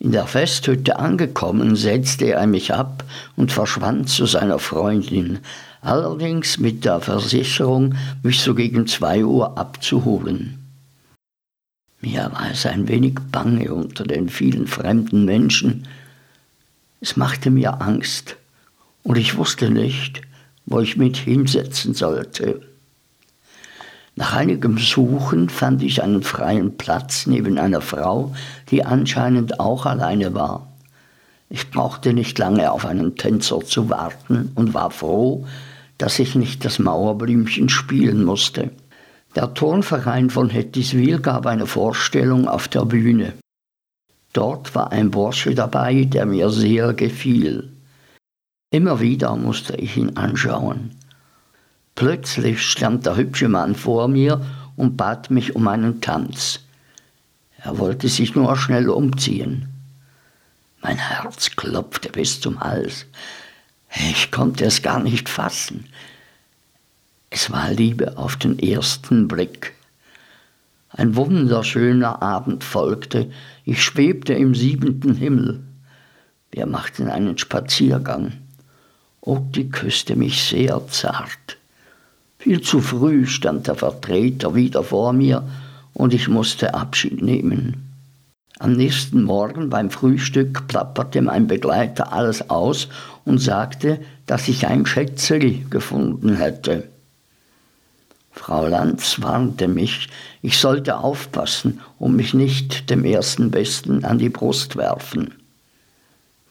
In 0.00 0.12
der 0.12 0.26
Festhütte 0.26 0.98
angekommen, 0.98 1.74
setzte 1.74 2.32
er 2.32 2.46
mich 2.46 2.72
ab 2.72 3.04
und 3.36 3.50
verschwand 3.50 4.08
zu 4.08 4.26
seiner 4.26 4.60
Freundin, 4.60 5.40
allerdings 5.80 6.58
mit 6.58 6.84
der 6.84 7.00
Versicherung, 7.00 7.96
mich 8.22 8.40
so 8.40 8.54
gegen 8.54 8.86
zwei 8.86 9.24
Uhr 9.24 9.58
abzuholen. 9.58 10.57
Mir 12.00 12.30
war 12.32 12.50
es 12.52 12.64
ein 12.64 12.86
wenig 12.88 13.14
bange 13.32 13.74
unter 13.74 14.04
den 14.04 14.28
vielen 14.28 14.66
fremden 14.66 15.24
Menschen. 15.24 15.88
Es 17.00 17.16
machte 17.16 17.50
mir 17.50 17.80
Angst, 17.80 18.36
und 19.02 19.16
ich 19.16 19.36
wusste 19.36 19.70
nicht, 19.70 20.22
wo 20.66 20.80
ich 20.80 20.96
mich 20.96 21.20
hinsetzen 21.20 21.94
sollte. 21.94 22.60
Nach 24.16 24.34
einigem 24.34 24.78
Suchen 24.78 25.48
fand 25.48 25.82
ich 25.82 26.02
einen 26.02 26.22
freien 26.22 26.76
Platz 26.76 27.26
neben 27.26 27.58
einer 27.58 27.80
Frau, 27.80 28.34
die 28.70 28.84
anscheinend 28.84 29.60
auch 29.60 29.86
alleine 29.86 30.34
war. 30.34 30.72
Ich 31.50 31.70
brauchte 31.70 32.12
nicht 32.12 32.38
lange 32.38 32.70
auf 32.70 32.84
einen 32.84 33.16
Tänzer 33.16 33.60
zu 33.60 33.88
warten 33.88 34.52
und 34.54 34.74
war 34.74 34.90
froh, 34.90 35.46
dass 35.96 36.18
ich 36.18 36.34
nicht 36.34 36.64
das 36.64 36.78
Mauerblümchen 36.78 37.68
spielen 37.68 38.24
musste. 38.24 38.70
Der 39.34 39.54
Turnverein 39.54 40.30
von 40.30 40.50
Hettiswil 40.50 41.20
gab 41.20 41.46
eine 41.46 41.66
Vorstellung 41.66 42.48
auf 42.48 42.68
der 42.68 42.84
Bühne. 42.84 43.34
Dort 44.32 44.74
war 44.74 44.92
ein 44.92 45.10
Bursche 45.10 45.54
dabei, 45.54 46.04
der 46.04 46.26
mir 46.26 46.50
sehr 46.50 46.92
gefiel. 46.94 47.72
Immer 48.70 49.00
wieder 49.00 49.36
musste 49.36 49.76
ich 49.76 49.96
ihn 49.96 50.16
anschauen. 50.16 50.96
Plötzlich 51.94 52.62
stand 52.62 53.06
der 53.06 53.16
hübsche 53.16 53.48
Mann 53.48 53.74
vor 53.74 54.08
mir 54.08 54.44
und 54.76 54.96
bat 54.96 55.30
mich 55.30 55.56
um 55.56 55.66
einen 55.66 56.00
Tanz. 56.00 56.60
Er 57.56 57.78
wollte 57.78 58.08
sich 58.08 58.34
nur 58.34 58.56
schnell 58.56 58.88
umziehen. 58.88 59.68
Mein 60.80 60.96
Herz 60.96 61.56
klopfte 61.56 62.10
bis 62.10 62.40
zum 62.40 62.60
Hals. 62.60 63.06
Ich 64.10 64.30
konnte 64.30 64.64
es 64.64 64.82
gar 64.82 65.00
nicht 65.00 65.28
fassen. 65.28 65.86
Es 67.30 67.50
war 67.50 67.70
Liebe 67.70 68.16
auf 68.16 68.36
den 68.36 68.58
ersten 68.58 69.28
Blick. 69.28 69.74
Ein 70.90 71.14
wunderschöner 71.16 72.22
Abend 72.22 72.64
folgte. 72.64 73.30
Ich 73.64 73.82
schwebte 73.82 74.32
im 74.32 74.54
siebenten 74.54 75.14
Himmel. 75.14 75.60
Wir 76.50 76.66
machten 76.66 77.08
einen 77.08 77.36
Spaziergang. 77.36 78.32
Otti 79.20 79.68
küsste 79.68 80.16
mich 80.16 80.42
sehr 80.42 80.86
zart. 80.88 81.58
Viel 82.38 82.62
zu 82.62 82.80
früh 82.80 83.26
stand 83.26 83.66
der 83.66 83.74
Vertreter 83.74 84.54
wieder 84.54 84.82
vor 84.82 85.12
mir 85.12 85.46
und 85.92 86.14
ich 86.14 86.28
musste 86.28 86.72
Abschied 86.72 87.20
nehmen. 87.20 87.84
Am 88.58 88.72
nächsten 88.72 89.22
Morgen 89.22 89.68
beim 89.68 89.90
Frühstück 89.90 90.66
plapperte 90.66 91.20
mein 91.20 91.46
Begleiter 91.46 92.12
alles 92.12 92.48
aus 92.48 92.88
und 93.24 93.38
sagte, 93.38 94.00
dass 94.26 94.48
ich 94.48 94.66
ein 94.66 94.86
Schätzeli 94.86 95.66
gefunden 95.68 96.34
hätte. 96.36 96.88
Frau 98.38 98.68
Lanz 98.68 99.20
warnte 99.20 99.66
mich, 99.66 100.08
ich 100.42 100.58
sollte 100.58 100.98
aufpassen 100.98 101.80
und 101.98 102.14
mich 102.14 102.34
nicht 102.34 102.88
dem 102.88 103.04
ersten 103.04 103.50
Besten 103.50 104.04
an 104.04 104.18
die 104.18 104.28
Brust 104.28 104.76
werfen. 104.76 105.34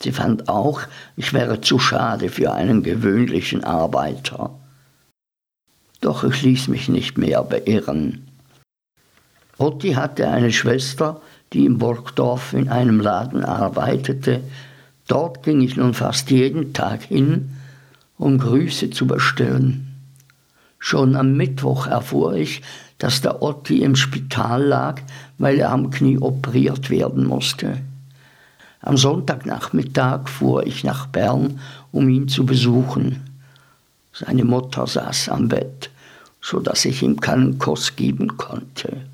Sie 0.04 0.12
fand 0.12 0.50
auch, 0.50 0.82
ich 1.16 1.34
wäre 1.34 1.62
zu 1.62 1.80
schade 1.80 2.28
für 2.30 2.54
einen 2.54 2.84
gewöhnlichen 2.84 3.64
Arbeiter. 3.64 4.60
Doch 6.02 6.26
ich 6.26 6.44
ließ 6.44 6.68
mich 6.68 6.90
nicht 6.90 7.18
mehr 7.18 7.42
beirren. 7.42 8.28
Otti 9.58 9.94
hatte 9.94 10.28
eine 10.28 10.52
Schwester, 10.52 11.22
die 11.54 11.66
in 11.66 11.78
Burgdorf 11.78 12.52
in 12.52 12.68
einem 12.68 13.00
Laden 13.00 13.46
arbeitete. 13.46 14.44
Dort 15.08 15.42
ging 15.42 15.62
ich 15.62 15.78
nun 15.78 15.94
fast 15.94 16.30
jeden 16.30 16.74
Tag 16.74 17.04
hin, 17.04 17.56
um 18.18 18.38
Grüße 18.38 18.90
zu 18.90 19.08
bestellen. 19.08 19.87
Schon 20.80 21.16
am 21.16 21.34
Mittwoch 21.34 21.88
erfuhr 21.88 22.34
ich, 22.36 22.62
dass 22.98 23.22
der 23.22 23.42
Otti 23.42 23.84
im 23.84 23.96
Spital 23.96 24.64
lag, 24.64 25.02
weil 25.38 25.60
er 25.60 25.72
am 25.72 25.90
Knie 25.90 26.18
operiert 26.18 26.90
werden 26.90 27.26
musste. 27.26 27.82
Am 28.82 28.98
Sonntagnachmittag 28.98 30.30
fuhr 30.30 30.66
ich 30.66 30.84
nach 30.84 31.08
Bern, 31.08 31.60
um 31.92 32.08
ihn 32.10 32.28
zu 32.28 32.46
besuchen. 32.46 33.24
Seine 34.14 34.46
Mutter 34.46 34.88
saß 34.88 35.30
am 35.30 35.48
Bett, 35.48 35.90
so 36.42 36.60
dass 36.60 36.86
ich 36.86 37.04
ihm 37.04 37.20
keinen 37.20 37.60
Kuss 37.60 37.96
geben 37.96 38.38
konnte. 38.38 39.06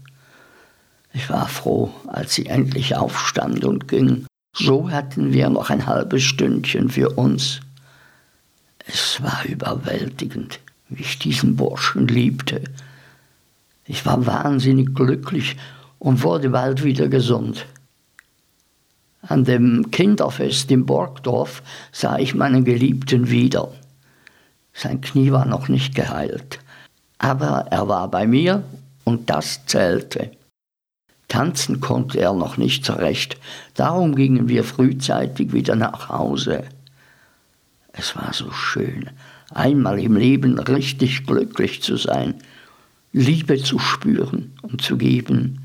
Ich 1.14 1.30
war 1.30 1.48
froh, 1.48 1.92
als 2.08 2.36
sie 2.36 2.48
endlich 2.48 2.96
aufstand 2.96 3.64
und 3.66 3.88
ging. 3.88 4.26
So 4.56 4.92
hatten 4.92 5.34
wir 5.34 5.50
noch 5.50 5.70
ein 5.70 5.86
halbes 5.86 6.24
Stündchen 6.24 6.90
für 6.90 7.10
uns. 7.10 7.60
Es 8.86 9.22
war 9.22 9.44
überwältigend, 9.46 10.60
wie 10.96 11.02
ich 11.02 11.20
diesen 11.20 11.56
Burschen 11.56 12.08
liebte. 12.08 12.62
Ich 13.86 14.06
war 14.06 14.26
wahnsinnig 14.26 14.94
glücklich 14.94 15.58
und 16.00 16.24
wurde 16.24 16.50
bald 16.50 16.84
wieder 16.84 17.08
gesund. 17.08 17.66
An 19.22 19.46
dem 19.46 19.90
Kinderfest 19.92 20.70
in 20.72 20.86
Borgdorf 20.86 21.64
sah 21.92 22.18
ich 22.18 22.36
meinen 22.36 22.66
Geliebten 22.66 23.30
wieder. 23.30 23.72
Sein 24.74 25.02
Knie 25.02 25.32
war 25.32 25.46
noch 25.46 25.70
nicht 25.70 25.96
geheilt, 25.96 26.60
aber 27.20 27.68
er 27.70 27.88
war 27.88 28.10
bei 28.10 28.28
mir 28.28 28.64
und 29.06 29.30
das 29.30 29.66
zählte. 29.66 30.32
Tanzen 31.30 31.80
konnte 31.80 32.20
er 32.20 32.34
noch 32.34 32.58
nicht 32.58 32.86
so 32.86 32.94
recht, 32.94 33.38
darum 33.76 34.16
gingen 34.16 34.50
wir 34.50 34.64
frühzeitig 34.64 35.54
wieder 35.54 35.76
nach 35.76 36.10
Hause. 36.10 36.64
Es 37.94 38.16
war 38.16 38.34
so 38.34 38.52
schön, 38.52 39.10
einmal 39.56 40.00
im 40.00 40.16
Leben 40.16 40.60
richtig 40.60 41.26
glücklich 41.26 41.82
zu 41.82 41.98
sein, 41.98 42.36
Liebe 43.12 43.62
zu 43.62 43.80
spüren 43.80 44.54
und 44.62 44.82
zu 44.82 44.98
geben, 44.98 45.60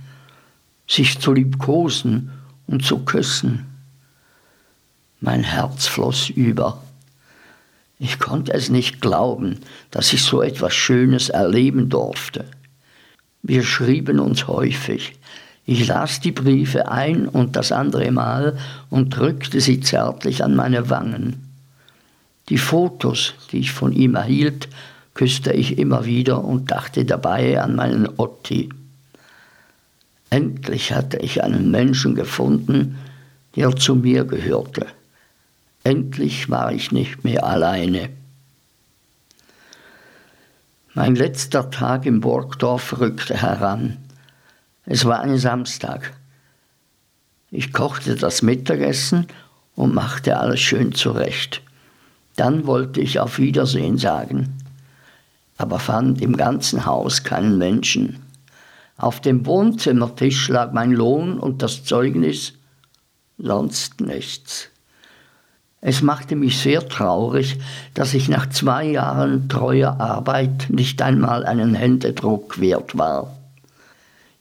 sich 0.87 1.19
zu 1.19 1.33
liebkosen 1.33 2.31
und 2.67 2.85
zu 2.85 2.99
küssen. 3.01 3.67
Mein 5.21 5.43
Herz 5.43 5.87
floss 5.87 6.31
über. 6.31 6.83
Ich 7.99 8.19
konnte 8.19 8.53
es 8.53 8.69
nicht 8.69 9.01
glauben, 9.01 9.59
dass 9.91 10.13
ich 10.13 10.23
so 10.23 10.43
etwas 10.43 10.75
Schönes 10.75 11.31
erleben 11.31 11.89
durfte. 11.89 12.45
Wir 13.43 13.65
schrieben 13.65 14.21
uns 14.21 14.47
häufig, 14.47 15.19
ich 15.65 15.87
las 15.87 16.21
die 16.21 16.33
Briefe 16.33 16.91
ein 16.91 17.29
und 17.29 17.57
das 17.57 17.73
andere 17.73 18.11
Mal 18.11 18.59
und 18.89 19.17
drückte 19.17 19.61
sie 19.61 19.81
zärtlich 19.81 20.45
an 20.45 20.55
meine 20.55 20.89
Wangen. 20.91 21.48
Die 22.49 22.59
Fotos, 22.59 23.35
die 23.53 23.59
ich 23.59 23.73
von 23.73 23.93
ihm 23.93 24.15
erhielt, 24.15 24.69
küsste 25.15 25.53
ich 25.53 25.79
immer 25.79 26.07
wieder 26.07 26.45
und 26.45 26.71
dachte 26.71 27.05
dabei 27.05 27.61
an 27.61 27.75
meinen 27.77 28.09
Otti. 28.19 28.71
Endlich 30.31 30.93
hatte 30.93 31.19
ich 31.19 31.43
einen 31.43 31.71
Menschen 31.71 32.15
gefunden, 32.15 32.99
der 33.57 33.75
zu 33.77 33.97
mir 33.97 34.25
gehörte. 34.25 34.87
Endlich 35.85 36.51
war 36.51 36.73
ich 36.73 36.93
nicht 36.93 37.25
mehr 37.25 37.45
alleine. 37.45 38.11
Mein 40.95 41.15
letzter 41.15 41.71
Tag 41.71 42.07
im 42.07 42.21
Burgdorf 42.21 42.99
rückte 42.99 43.41
heran. 43.41 43.99
Es 44.85 45.05
war 45.05 45.21
ein 45.21 45.39
Samstag. 45.39 46.13
Ich 47.51 47.73
kochte 47.73 48.17
das 48.17 48.43
Mittagessen 48.43 49.27
und 49.75 49.95
machte 49.95 50.39
alles 50.39 50.61
schön 50.61 50.93
zurecht. 50.93 51.63
Dann 52.39 52.69
wollte 52.69 53.01
ich 53.01 53.19
auf 53.19 53.41
Wiedersehen 53.41 53.99
sagen, 53.99 54.55
aber 55.57 55.81
fand 55.81 56.23
im 56.23 56.37
ganzen 56.37 56.87
Haus 56.87 57.25
keinen 57.25 57.59
Menschen. 57.59 58.23
Auf 58.97 59.21
dem 59.21 59.45
Wohnzimmertisch 59.45 60.49
lag 60.49 60.73
mein 60.73 60.93
Lohn 60.93 61.41
und 61.41 61.63
das 61.63 61.83
Zeugnis, 61.83 62.53
sonst 63.39 64.01
nichts. 64.01 64.69
Es 65.81 66.01
machte 66.01 66.37
mich 66.37 66.59
sehr 66.59 66.89
traurig, 66.89 67.59
dass 67.95 68.15
ich 68.15 68.29
nach 68.29 68.49
zwei 68.51 68.85
Jahren 68.85 69.49
treuer 69.49 69.99
Arbeit 69.99 70.67
nicht 70.69 71.03
einmal 71.03 71.45
einen 71.45 71.75
Händedruck 71.75 72.61
wert 72.61 72.97
war. 72.97 73.37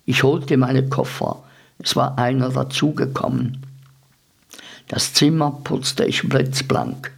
Ich 0.05 0.21
holte 0.21 0.55
meine 0.57 0.87
Koffer. 0.87 1.43
Es 1.79 1.95
war 1.95 2.19
einer 2.19 2.49
dazugekommen. 2.49 3.65
Das 4.87 5.15
Zimmer 5.15 5.49
putzte 5.63 6.05
ich 6.05 6.29
blitzblank. 6.29 7.16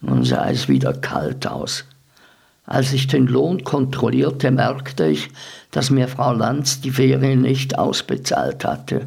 Nun 0.00 0.24
sah 0.24 0.48
es 0.48 0.68
wieder 0.68 0.94
kalt 0.94 1.46
aus. 1.46 1.84
Als 2.64 2.92
ich 2.92 3.06
den 3.06 3.26
Lohn 3.26 3.64
kontrollierte, 3.64 4.50
merkte 4.50 5.06
ich, 5.06 5.28
dass 5.70 5.90
mir 5.90 6.08
Frau 6.08 6.32
Lanz 6.32 6.80
die 6.80 6.92
Ferien 6.92 7.42
nicht 7.42 7.78
ausbezahlt 7.78 8.64
hatte. 8.64 9.06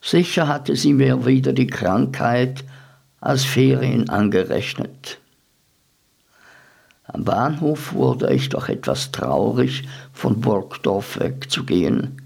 Sicher 0.00 0.48
hatte 0.48 0.76
sie 0.76 0.92
mir 0.92 1.24
wieder 1.24 1.52
die 1.52 1.68
Krankheit 1.68 2.64
als 3.20 3.44
Ferien 3.44 4.10
angerechnet. 4.10 5.18
Am 7.06 7.24
Bahnhof 7.24 7.94
wurde 7.94 8.32
ich 8.32 8.48
doch 8.48 8.68
etwas 8.68 9.12
traurig, 9.12 9.84
von 10.12 10.40
Burgdorf 10.40 11.20
wegzugehen. 11.20 12.20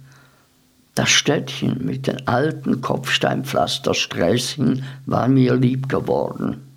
Das 0.95 1.11
Städtchen 1.11 1.85
mit 1.85 2.07
den 2.07 2.27
alten 2.27 2.81
Kopfsteinpflastersträßchen 2.81 4.85
war 5.07 5.29
mir 5.29 5.55
lieb 5.55 5.88
geworden. 5.88 6.68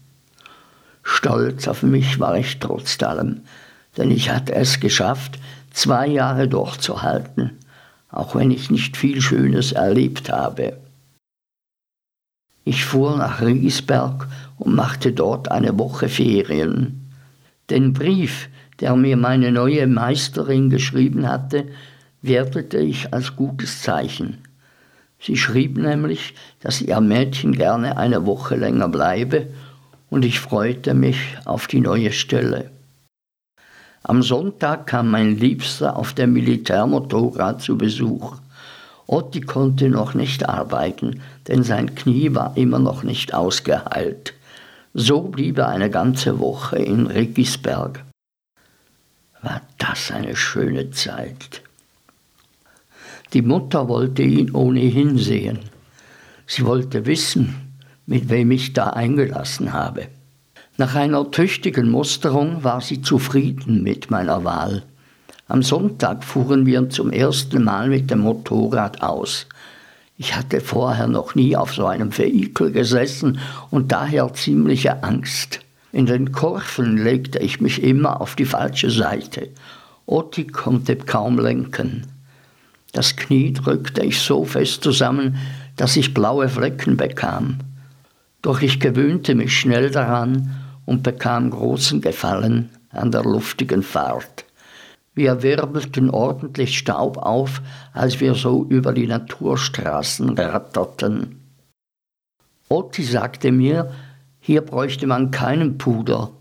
Stolz 1.04 1.68
auf 1.68 1.84
mich 1.84 2.20
war 2.20 2.38
ich 2.38 2.60
trotz 2.60 3.02
allem, 3.02 3.42
denn 3.98 4.12
ich 4.12 4.30
hatte 4.30 4.54
es 4.54 4.80
geschafft, 4.80 5.40
zwei 5.72 6.08
Jahre 6.08 6.48
durchzuhalten, 6.48 7.58
auch 8.10 8.36
wenn 8.36 8.52
ich 8.52 8.70
nicht 8.70 8.98
viel 8.98 9.22
Schönes 9.22 9.72
erlebt 9.72 10.32
habe. 10.32 10.78
Ich 12.64 12.86
fuhr 12.86 13.18
nach 13.18 13.42
Riesberg 13.42 14.28
und 14.58 14.76
machte 14.76 15.12
dort 15.12 15.50
eine 15.50 15.78
Woche 15.80 16.10
Ferien. 16.10 17.12
Den 17.70 17.94
Brief, 17.94 18.50
der 18.80 18.96
mir 18.96 19.18
meine 19.18 19.52
neue 19.52 19.88
Meisterin 19.88 20.70
geschrieben 20.70 21.28
hatte, 21.28 21.70
wertete 22.22 22.78
ich 22.78 23.14
als 23.14 23.36
gutes 23.36 23.82
Zeichen. 23.82 24.40
Sie 25.20 25.38
schrieb 25.38 25.78
nämlich, 25.78 26.36
dass 26.60 26.82
ihr 26.82 27.00
Mädchen 27.00 27.54
gerne 27.54 27.98
eine 27.98 28.26
Woche 28.26 28.56
länger 28.56 28.90
bleibe, 28.90 29.48
und 30.12 30.26
ich 30.26 30.40
freute 30.40 30.94
mich 30.94 31.18
auf 31.46 31.66
die 31.66 31.80
neue 31.80 32.12
Stelle. 32.12 32.70
Am 34.04 34.22
Sonntag 34.22 34.86
kam 34.86 35.10
mein 35.10 35.38
Liebster 35.38 35.96
auf 35.96 36.14
der 36.14 36.28
Militärmotorrad 36.28 37.62
zu 37.62 37.78
Besuch. 37.78 38.36
Otti 39.08 39.42
konnte 39.42 39.90
noch 39.90 40.14
nicht 40.14 40.48
arbeiten, 40.48 41.22
denn 41.48 41.64
sein 41.64 41.96
Knie 41.96 42.36
war 42.36 42.56
immer 42.58 42.80
noch 42.80 43.04
nicht 43.04 43.34
ausgeheilt. 43.34 44.34
So 44.94 45.22
blieb 45.22 45.58
er 45.58 45.70
eine 45.70 45.90
ganze 45.90 46.40
Woche 46.40 46.78
in 46.78 47.08
Riggisberg. 47.08 48.04
War 49.42 49.62
das 49.78 50.12
eine 50.12 50.36
schöne 50.36 50.92
Zeit. 50.92 51.62
Die 53.34 53.42
Mutter 53.42 53.88
wollte 53.88 54.24
ihn 54.24 54.52
ohnehin 54.52 55.18
sehen. 55.18 55.60
Sie 56.48 56.66
wollte 56.66 57.06
wissen, 57.06 57.71
mit 58.12 58.30
wem 58.30 58.52
ich 58.52 58.74
da 58.74 58.88
eingelassen 58.88 59.72
habe. 59.72 60.08
Nach 60.76 60.96
einer 60.96 61.32
tüchtigen 61.32 61.90
Musterung 61.90 62.62
war 62.62 62.82
sie 62.82 63.02
zufrieden 63.02 63.84
mit 63.84 64.12
meiner 64.12 64.44
Wahl. 64.44 64.84
Am 65.48 65.64
Sonntag 65.64 66.26
fuhren 66.26 66.66
wir 66.66 66.90
zum 66.90 67.14
ersten 67.14 67.64
Mal 67.64 67.88
mit 67.88 68.12
dem 68.12 68.20
Motorrad 68.20 69.02
aus. 69.02 69.48
Ich 70.18 70.36
hatte 70.36 70.60
vorher 70.60 71.08
noch 71.08 71.36
nie 71.36 71.56
auf 71.56 71.74
so 71.74 71.86
einem 71.86 72.18
Vehikel 72.18 72.74
gesessen 72.74 73.40
und 73.70 73.94
daher 73.94 74.34
ziemliche 74.34 75.04
Angst. 75.04 75.62
In 75.94 76.06
den 76.06 76.34
Kurven 76.34 76.98
legte 76.98 77.40
ich 77.40 77.62
mich 77.62 77.82
immer 77.82 78.20
auf 78.20 78.36
die 78.36 78.44
falsche 78.44 78.92
Seite. 78.92 79.48
Otti 80.06 80.48
konnte 80.48 80.98
kaum 80.98 81.40
lenken. 81.40 82.08
Das 82.92 83.16
Knie 83.16 83.54
drückte 83.54 84.04
ich 84.04 84.20
so 84.20 84.44
fest 84.44 84.84
zusammen, 84.84 85.38
dass 85.78 85.96
ich 85.96 86.14
blaue 86.14 86.50
Flecken 86.50 86.98
bekam. 86.98 87.60
Doch 88.42 88.62
ich 88.62 88.80
gewöhnte 88.80 89.36
mich 89.36 89.58
schnell 89.58 89.92
daran 89.92 90.56
und 90.86 91.04
bekam 91.04 91.52
großen 91.52 92.02
Gefallen 92.02 92.70
an 92.90 93.12
der 93.12 93.24
luftigen 93.24 93.84
Fahrt. 93.84 94.46
Wir 95.14 95.44
wirbelten 95.44 96.10
ordentlich 96.10 96.78
Staub 96.78 97.18
auf, 97.18 97.62
als 97.94 98.20
wir 98.20 98.34
so 98.34 98.66
über 98.70 98.94
die 98.94 99.08
Naturstraßen 99.08 100.38
ratterten. 100.38 101.42
Otti 102.70 103.04
sagte 103.04 103.52
mir, 103.52 103.92
hier 104.40 104.62
bräuchte 104.62 105.06
man 105.06 105.30
keinen 105.30 105.78
Puder. 105.78 106.32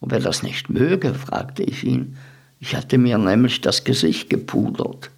Ob 0.00 0.12
er 0.12 0.20
das 0.20 0.42
nicht 0.42 0.70
möge, 0.70 1.12
fragte 1.12 1.64
ich 1.64 1.84
ihn. 1.84 2.16
Ich 2.60 2.76
hatte 2.76 2.98
mir 2.98 3.18
nämlich 3.18 3.60
das 3.60 3.84
Gesicht 3.84 4.30
gepudert. 4.30 5.10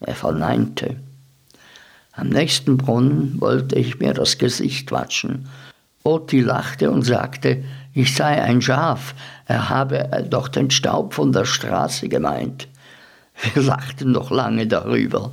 Er 0.00 0.14
verneinte. 0.14 0.96
Am 2.16 2.28
nächsten 2.28 2.76
Brunnen 2.76 3.40
wollte 3.40 3.76
ich 3.76 3.98
mir 3.98 4.14
das 4.14 4.38
Gesicht 4.38 4.92
watschen. 4.92 5.48
Otti 6.04 6.40
lachte 6.40 6.90
und 6.90 7.02
sagte, 7.02 7.64
ich 7.92 8.14
sei 8.14 8.40
ein 8.42 8.60
Schaf, 8.60 9.14
er 9.46 9.68
habe 9.68 10.08
doch 10.28 10.48
den 10.48 10.70
Staub 10.70 11.14
von 11.14 11.32
der 11.32 11.44
Straße 11.44 12.08
gemeint. 12.08 12.68
Wir 13.54 13.62
lachten 13.64 14.12
noch 14.12 14.30
lange 14.30 14.66
darüber. 14.66 15.32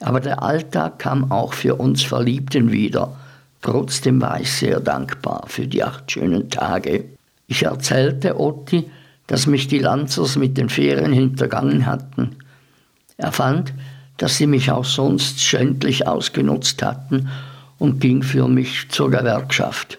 Aber 0.00 0.20
der 0.20 0.42
Alltag 0.42 0.98
kam 0.98 1.30
auch 1.30 1.52
für 1.52 1.76
uns 1.76 2.02
Verliebten 2.02 2.72
wieder. 2.72 3.16
Trotzdem 3.60 4.20
war 4.20 4.40
ich 4.40 4.50
sehr 4.52 4.80
dankbar 4.80 5.44
für 5.46 5.66
die 5.66 5.82
acht 5.82 6.10
schönen 6.10 6.48
Tage. 6.48 7.04
Ich 7.46 7.64
erzählte 7.64 8.40
Otti, 8.40 8.90
dass 9.26 9.46
mich 9.46 9.68
die 9.68 9.78
Lanzers 9.78 10.36
mit 10.36 10.56
den 10.56 10.70
Ferien 10.70 11.12
hintergangen 11.12 11.86
hatten. 11.86 12.36
Er 13.16 13.32
fand, 13.32 13.74
dass 14.20 14.36
sie 14.36 14.46
mich 14.46 14.70
auch 14.70 14.84
sonst 14.84 15.40
schändlich 15.40 16.06
ausgenutzt 16.06 16.82
hatten 16.82 17.30
und 17.78 18.00
ging 18.00 18.22
für 18.22 18.48
mich 18.48 18.90
zur 18.90 19.10
Gewerkschaft. 19.10 19.98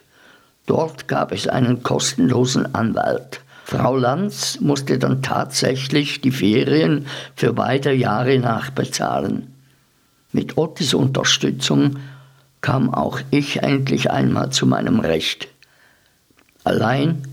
Dort 0.68 1.08
gab 1.08 1.32
es 1.32 1.48
einen 1.48 1.82
kostenlosen 1.82 2.76
Anwalt. 2.76 3.42
Frau 3.66 3.98
Lanz 3.98 4.60
musste 4.62 5.00
dann 5.00 5.24
tatsächlich 5.24 6.22
die 6.22 6.30
Ferien 6.30 7.08
für 7.36 7.54
beide 7.54 7.94
Jahre 7.94 8.38
nachbezahlen. 8.38 9.56
Mit 10.32 10.56
Ottis 10.56 10.94
Unterstützung 10.94 11.98
kam 12.62 12.94
auch 12.94 13.22
ich 13.32 13.64
endlich 13.64 14.12
einmal 14.12 14.52
zu 14.52 14.68
meinem 14.68 15.00
Recht. 15.00 15.48
Allein 16.64 17.24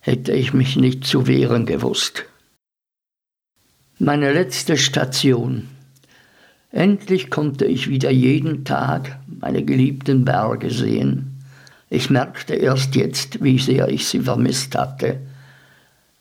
hätte 0.00 0.32
ich 0.32 0.54
mich 0.54 0.74
nicht 0.74 1.06
zu 1.06 1.28
wehren 1.28 1.66
gewusst. 1.66 2.24
Meine 4.00 4.32
letzte 4.32 4.76
Station. 4.76 5.68
Endlich 6.72 7.30
konnte 7.30 7.64
ich 7.64 7.88
wieder 7.88 8.10
jeden 8.10 8.64
Tag 8.64 9.18
meine 9.40 9.64
geliebten 9.64 10.24
Berge 10.24 10.70
sehen. 10.70 11.40
Ich 11.88 12.10
merkte 12.10 12.54
erst 12.54 12.94
jetzt, 12.94 13.42
wie 13.42 13.58
sehr 13.58 13.88
ich 13.88 14.06
sie 14.06 14.20
vermisst 14.20 14.76
hatte. 14.76 15.18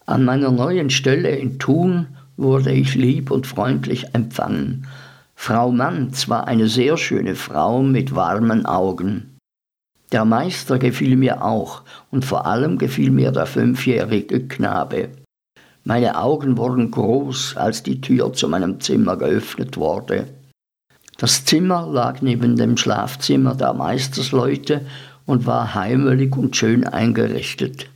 An 0.07 0.25
meiner 0.25 0.49
neuen 0.51 0.89
Stelle 0.89 1.29
in 1.29 1.59
Thun 1.59 2.07
wurde 2.35 2.71
ich 2.71 2.95
lieb 2.95 3.29
und 3.29 3.45
freundlich 3.45 4.15
empfangen. 4.15 4.87
Frau 5.35 5.71
Manz 5.71 6.27
war 6.29 6.47
eine 6.47 6.67
sehr 6.67 6.97
schöne 6.97 7.35
Frau 7.35 7.83
mit 7.83 8.15
warmen 8.15 8.65
Augen. 8.65 9.37
Der 10.11 10.25
Meister 10.25 10.79
gefiel 10.79 11.15
mir 11.15 11.43
auch 11.43 11.83
und 12.09 12.25
vor 12.25 12.47
allem 12.47 12.79
gefiel 12.79 13.11
mir 13.11 13.31
der 13.31 13.45
fünfjährige 13.45 14.47
Knabe. 14.47 15.09
Meine 15.83 16.17
Augen 16.19 16.57
wurden 16.57 16.89
groß, 16.89 17.55
als 17.55 17.83
die 17.83 18.01
Tür 18.01 18.33
zu 18.33 18.47
meinem 18.47 18.79
Zimmer 18.79 19.15
geöffnet 19.15 19.77
wurde. 19.77 20.27
Das 21.19 21.43
Zimmer 21.43 21.85
lag 21.85 22.21
neben 22.21 22.55
dem 22.55 22.77
Schlafzimmer 22.77 23.53
der 23.53 23.73
Meistersleute 23.73 24.85
und 25.25 25.45
war 25.45 25.75
heimelig 25.75 26.37
und 26.37 26.55
schön 26.55 26.87
eingerichtet. 26.87 27.87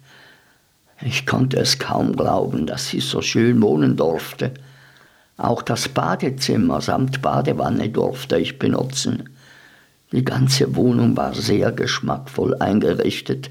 Ich 1.02 1.26
konnte 1.26 1.56
es 1.56 1.80
kaum 1.80 2.18
glauben, 2.18 2.68
dass 2.68 2.94
ich 2.94 3.06
so 3.06 3.22
schön 3.22 3.62
wohnen 3.62 3.96
durfte. 3.96 4.54
Auch 5.38 5.62
das 5.62 5.88
Badezimmer 5.88 6.82
samt 6.82 7.22
Badewanne 7.22 7.88
durfte 7.88 8.38
ich 8.38 8.60
benutzen. 8.60 9.30
Die 10.12 10.26
ganze 10.26 10.76
Wohnung 10.76 11.16
war 11.16 11.34
sehr 11.34 11.72
geschmackvoll 11.72 12.58
eingerichtet. 12.60 13.50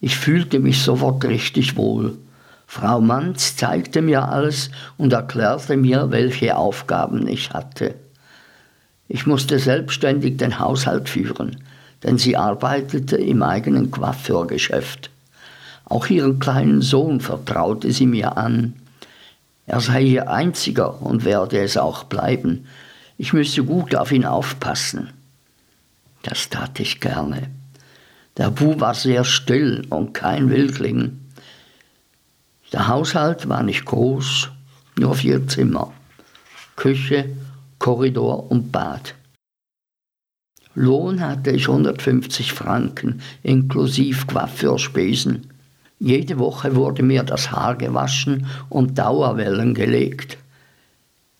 Ich 0.00 0.16
fühlte 0.16 0.60
mich 0.60 0.80
sofort 0.80 1.24
richtig 1.24 1.76
wohl. 1.76 2.18
Frau 2.68 3.00
Manz 3.00 3.56
zeigte 3.56 4.00
mir 4.00 4.28
alles 4.28 4.70
und 4.96 5.12
erklärte 5.12 5.76
mir, 5.76 6.12
welche 6.12 6.56
Aufgaben 6.56 7.26
ich 7.26 7.50
hatte. 7.50 7.96
Ich 9.12 9.26
musste 9.26 9.58
selbstständig 9.58 10.38
den 10.38 10.58
Haushalt 10.58 11.08
führen 11.08 11.56
denn 12.02 12.18
sie 12.18 12.36
arbeitete 12.36 13.16
im 13.16 13.42
eigenen 13.42 13.90
Coiffeurgeschäft. 13.90 15.10
Auch 15.84 16.06
ihren 16.06 16.38
kleinen 16.38 16.82
Sohn 16.82 17.20
vertraute 17.20 17.92
sie 17.92 18.06
mir 18.06 18.36
an. 18.36 18.74
Er 19.66 19.80
sei 19.80 20.02
ihr 20.02 20.30
einziger 20.30 21.00
und 21.02 21.24
werde 21.24 21.62
es 21.62 21.76
auch 21.76 22.04
bleiben. 22.04 22.66
Ich 23.18 23.32
müsse 23.32 23.62
gut 23.64 23.94
auf 23.94 24.10
ihn 24.10 24.24
aufpassen. 24.24 25.10
Das 26.22 26.48
tat 26.48 26.80
ich 26.80 27.00
gerne. 27.00 27.50
Der 28.36 28.50
Bu 28.50 28.80
war 28.80 28.94
sehr 28.94 29.24
still 29.24 29.86
und 29.90 30.14
kein 30.14 30.50
Wildling. 30.50 31.20
Der 32.72 32.88
Haushalt 32.88 33.48
war 33.48 33.62
nicht 33.62 33.84
groß, 33.84 34.48
nur 34.98 35.14
vier 35.14 35.46
Zimmer. 35.46 35.92
Küche, 36.74 37.28
Korridor 37.82 38.48
und 38.48 38.70
Bad. 38.70 39.16
Lohn 40.76 41.20
hatte 41.20 41.50
ich 41.50 41.66
150 41.66 42.52
Franken, 42.52 43.20
inklusive 43.42 44.24
Coiffeurspesen. 44.26 45.48
Jede 45.98 46.38
Woche 46.38 46.76
wurde 46.76 47.02
mir 47.02 47.24
das 47.24 47.50
Haar 47.50 47.74
gewaschen 47.74 48.46
und 48.68 49.00
Dauerwellen 49.00 49.74
gelegt. 49.74 50.38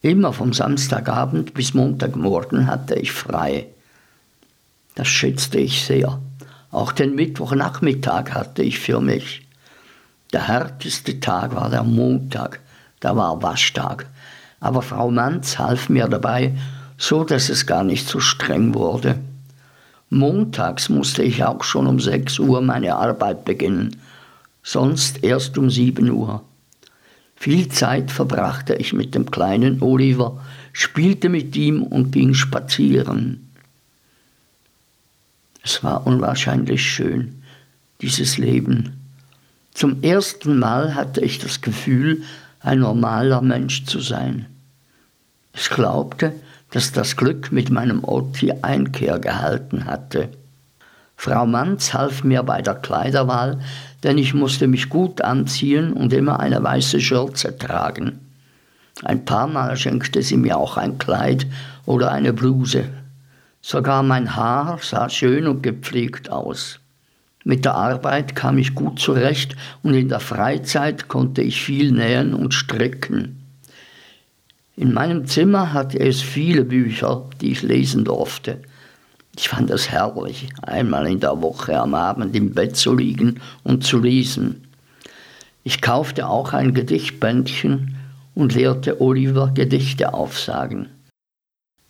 Immer 0.00 0.32
vom 0.32 0.52
Samstagabend 0.52 1.54
bis 1.54 1.74
Montagmorgen 1.74 2.66
hatte 2.66 2.96
ich 2.96 3.12
frei. 3.12 3.68
Das 4.96 5.06
schätzte 5.06 5.60
ich 5.60 5.84
sehr. 5.84 6.20
Auch 6.72 6.90
den 6.90 7.14
Mittwochnachmittag 7.14 8.32
hatte 8.32 8.64
ich 8.64 8.80
für 8.80 9.00
mich. 9.00 9.46
Der 10.32 10.48
härteste 10.48 11.20
Tag 11.20 11.54
war 11.54 11.70
der 11.70 11.84
Montag, 11.84 12.58
da 12.98 13.14
war 13.14 13.40
Waschtag. 13.44 14.08
Aber 14.62 14.80
Frau 14.80 15.10
Manz 15.10 15.58
half 15.58 15.90
mir 15.90 16.08
dabei 16.08 16.54
so 17.02 17.24
dass 17.24 17.48
es 17.48 17.66
gar 17.66 17.82
nicht 17.82 18.06
so 18.06 18.20
streng 18.20 18.74
wurde. 18.74 19.18
Montags 20.08 20.88
musste 20.88 21.24
ich 21.24 21.42
auch 21.42 21.64
schon 21.64 21.88
um 21.88 21.98
6 21.98 22.38
Uhr 22.38 22.60
meine 22.60 22.94
Arbeit 22.94 23.44
beginnen, 23.44 23.96
sonst 24.62 25.24
erst 25.24 25.58
um 25.58 25.68
7 25.68 26.08
Uhr. 26.10 26.44
Viel 27.34 27.68
Zeit 27.68 28.12
verbrachte 28.12 28.74
ich 28.74 28.92
mit 28.92 29.16
dem 29.16 29.32
kleinen 29.32 29.82
Oliver, 29.82 30.40
spielte 30.72 31.28
mit 31.28 31.56
ihm 31.56 31.82
und 31.82 32.12
ging 32.12 32.34
spazieren. 32.34 33.50
Es 35.64 35.82
war 35.82 36.06
unwahrscheinlich 36.06 36.88
schön, 36.88 37.42
dieses 38.00 38.38
Leben. 38.38 38.92
Zum 39.74 40.04
ersten 40.04 40.56
Mal 40.56 40.94
hatte 40.94 41.20
ich 41.20 41.40
das 41.40 41.62
Gefühl, 41.62 42.22
ein 42.60 42.78
normaler 42.78 43.40
Mensch 43.40 43.86
zu 43.86 43.98
sein. 43.98 44.46
Ich 45.54 45.70
glaubte, 45.70 46.32
dass 46.70 46.92
das 46.92 47.16
Glück 47.16 47.52
mit 47.52 47.70
meinem 47.70 48.02
Otti 48.04 48.52
Einkehr 48.62 49.18
gehalten 49.18 49.84
hatte. 49.84 50.30
Frau 51.16 51.46
Manz 51.46 51.94
half 51.94 52.24
mir 52.24 52.42
bei 52.42 52.62
der 52.62 52.74
Kleiderwahl, 52.74 53.60
denn 54.02 54.18
ich 54.18 54.34
musste 54.34 54.66
mich 54.66 54.88
gut 54.88 55.20
anziehen 55.20 55.92
und 55.92 56.12
immer 56.12 56.40
eine 56.40 56.62
weiße 56.62 57.00
Schürze 57.00 57.56
tragen. 57.56 58.18
Ein 59.04 59.24
paar 59.24 59.46
Mal 59.46 59.76
schenkte 59.76 60.22
sie 60.22 60.36
mir 60.36 60.58
auch 60.58 60.76
ein 60.76 60.98
Kleid 60.98 61.46
oder 61.86 62.10
eine 62.10 62.32
Bluse. 62.32 62.84
Sogar 63.60 64.02
mein 64.02 64.34
Haar 64.34 64.78
sah 64.82 65.08
schön 65.08 65.46
und 65.46 65.62
gepflegt 65.62 66.30
aus. 66.30 66.80
Mit 67.44 67.64
der 67.64 67.74
Arbeit 67.74 68.34
kam 68.34 68.58
ich 68.58 68.74
gut 68.74 68.98
zurecht 68.98 69.56
und 69.82 69.94
in 69.94 70.08
der 70.08 70.20
Freizeit 70.20 71.08
konnte 71.08 71.42
ich 71.42 71.62
viel 71.62 71.92
nähen 71.92 72.34
und 72.34 72.54
stricken. 72.54 73.41
In 74.76 74.94
meinem 74.94 75.26
Zimmer 75.26 75.72
hatte 75.74 76.00
es 76.00 76.22
viele 76.22 76.64
Bücher, 76.64 77.28
die 77.40 77.52
ich 77.52 77.62
lesen 77.62 78.04
durfte. 78.04 78.58
Ich 79.36 79.48
fand 79.48 79.70
es 79.70 79.90
herrlich, 79.90 80.48
einmal 80.62 81.06
in 81.06 81.20
der 81.20 81.42
Woche 81.42 81.78
am 81.78 81.94
Abend 81.94 82.34
im 82.34 82.54
Bett 82.54 82.76
zu 82.76 82.94
liegen 82.94 83.40
und 83.64 83.84
zu 83.84 83.98
lesen. 83.98 84.64
Ich 85.62 85.80
kaufte 85.80 86.26
auch 86.26 86.52
ein 86.54 86.74
Gedichtbändchen 86.74 87.96
und 88.34 88.54
lehrte 88.54 89.00
Oliver 89.00 89.52
Gedichte 89.54 90.14
aufsagen. 90.14 90.88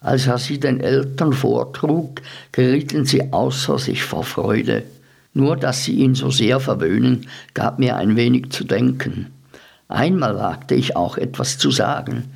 Als 0.01 0.26
er 0.26 0.39
sie 0.39 0.59
den 0.59 0.80
Eltern 0.80 1.33
vortrug, 1.33 2.20
gerieten 2.51 3.05
sie 3.05 3.33
außer 3.33 3.78
sich 3.78 4.03
vor 4.03 4.24
Freude. 4.24 4.83
Nur 5.35 5.57
dass 5.57 5.85
sie 5.85 5.95
ihn 5.95 6.14
so 6.14 6.30
sehr 6.30 6.59
verwöhnen, 6.59 7.28
gab 7.55 7.78
mir 7.78 7.97
ein 7.97 8.16
wenig 8.16 8.51
zu 8.51 8.64
denken. 8.64 9.28
Einmal 9.89 10.37
wagte 10.37 10.74
ich 10.74 10.97
auch 10.97 11.16
etwas 11.16 11.59
zu 11.59 11.70
sagen. 11.70 12.33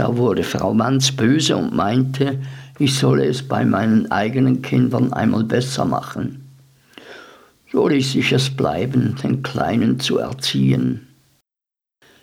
Da 0.00 0.16
wurde 0.16 0.44
Frau 0.44 0.72
Manz 0.72 1.12
böse 1.12 1.58
und 1.58 1.74
meinte, 1.74 2.38
ich 2.78 2.94
solle 2.94 3.26
es 3.26 3.46
bei 3.46 3.66
meinen 3.66 4.10
eigenen 4.10 4.62
Kindern 4.62 5.12
einmal 5.12 5.44
besser 5.44 5.84
machen. 5.84 6.48
So 7.70 7.86
ließ 7.86 8.14
ich 8.14 8.32
es 8.32 8.48
bleiben, 8.48 9.16
den 9.22 9.42
Kleinen 9.42 10.00
zu 10.00 10.16
erziehen. 10.16 11.06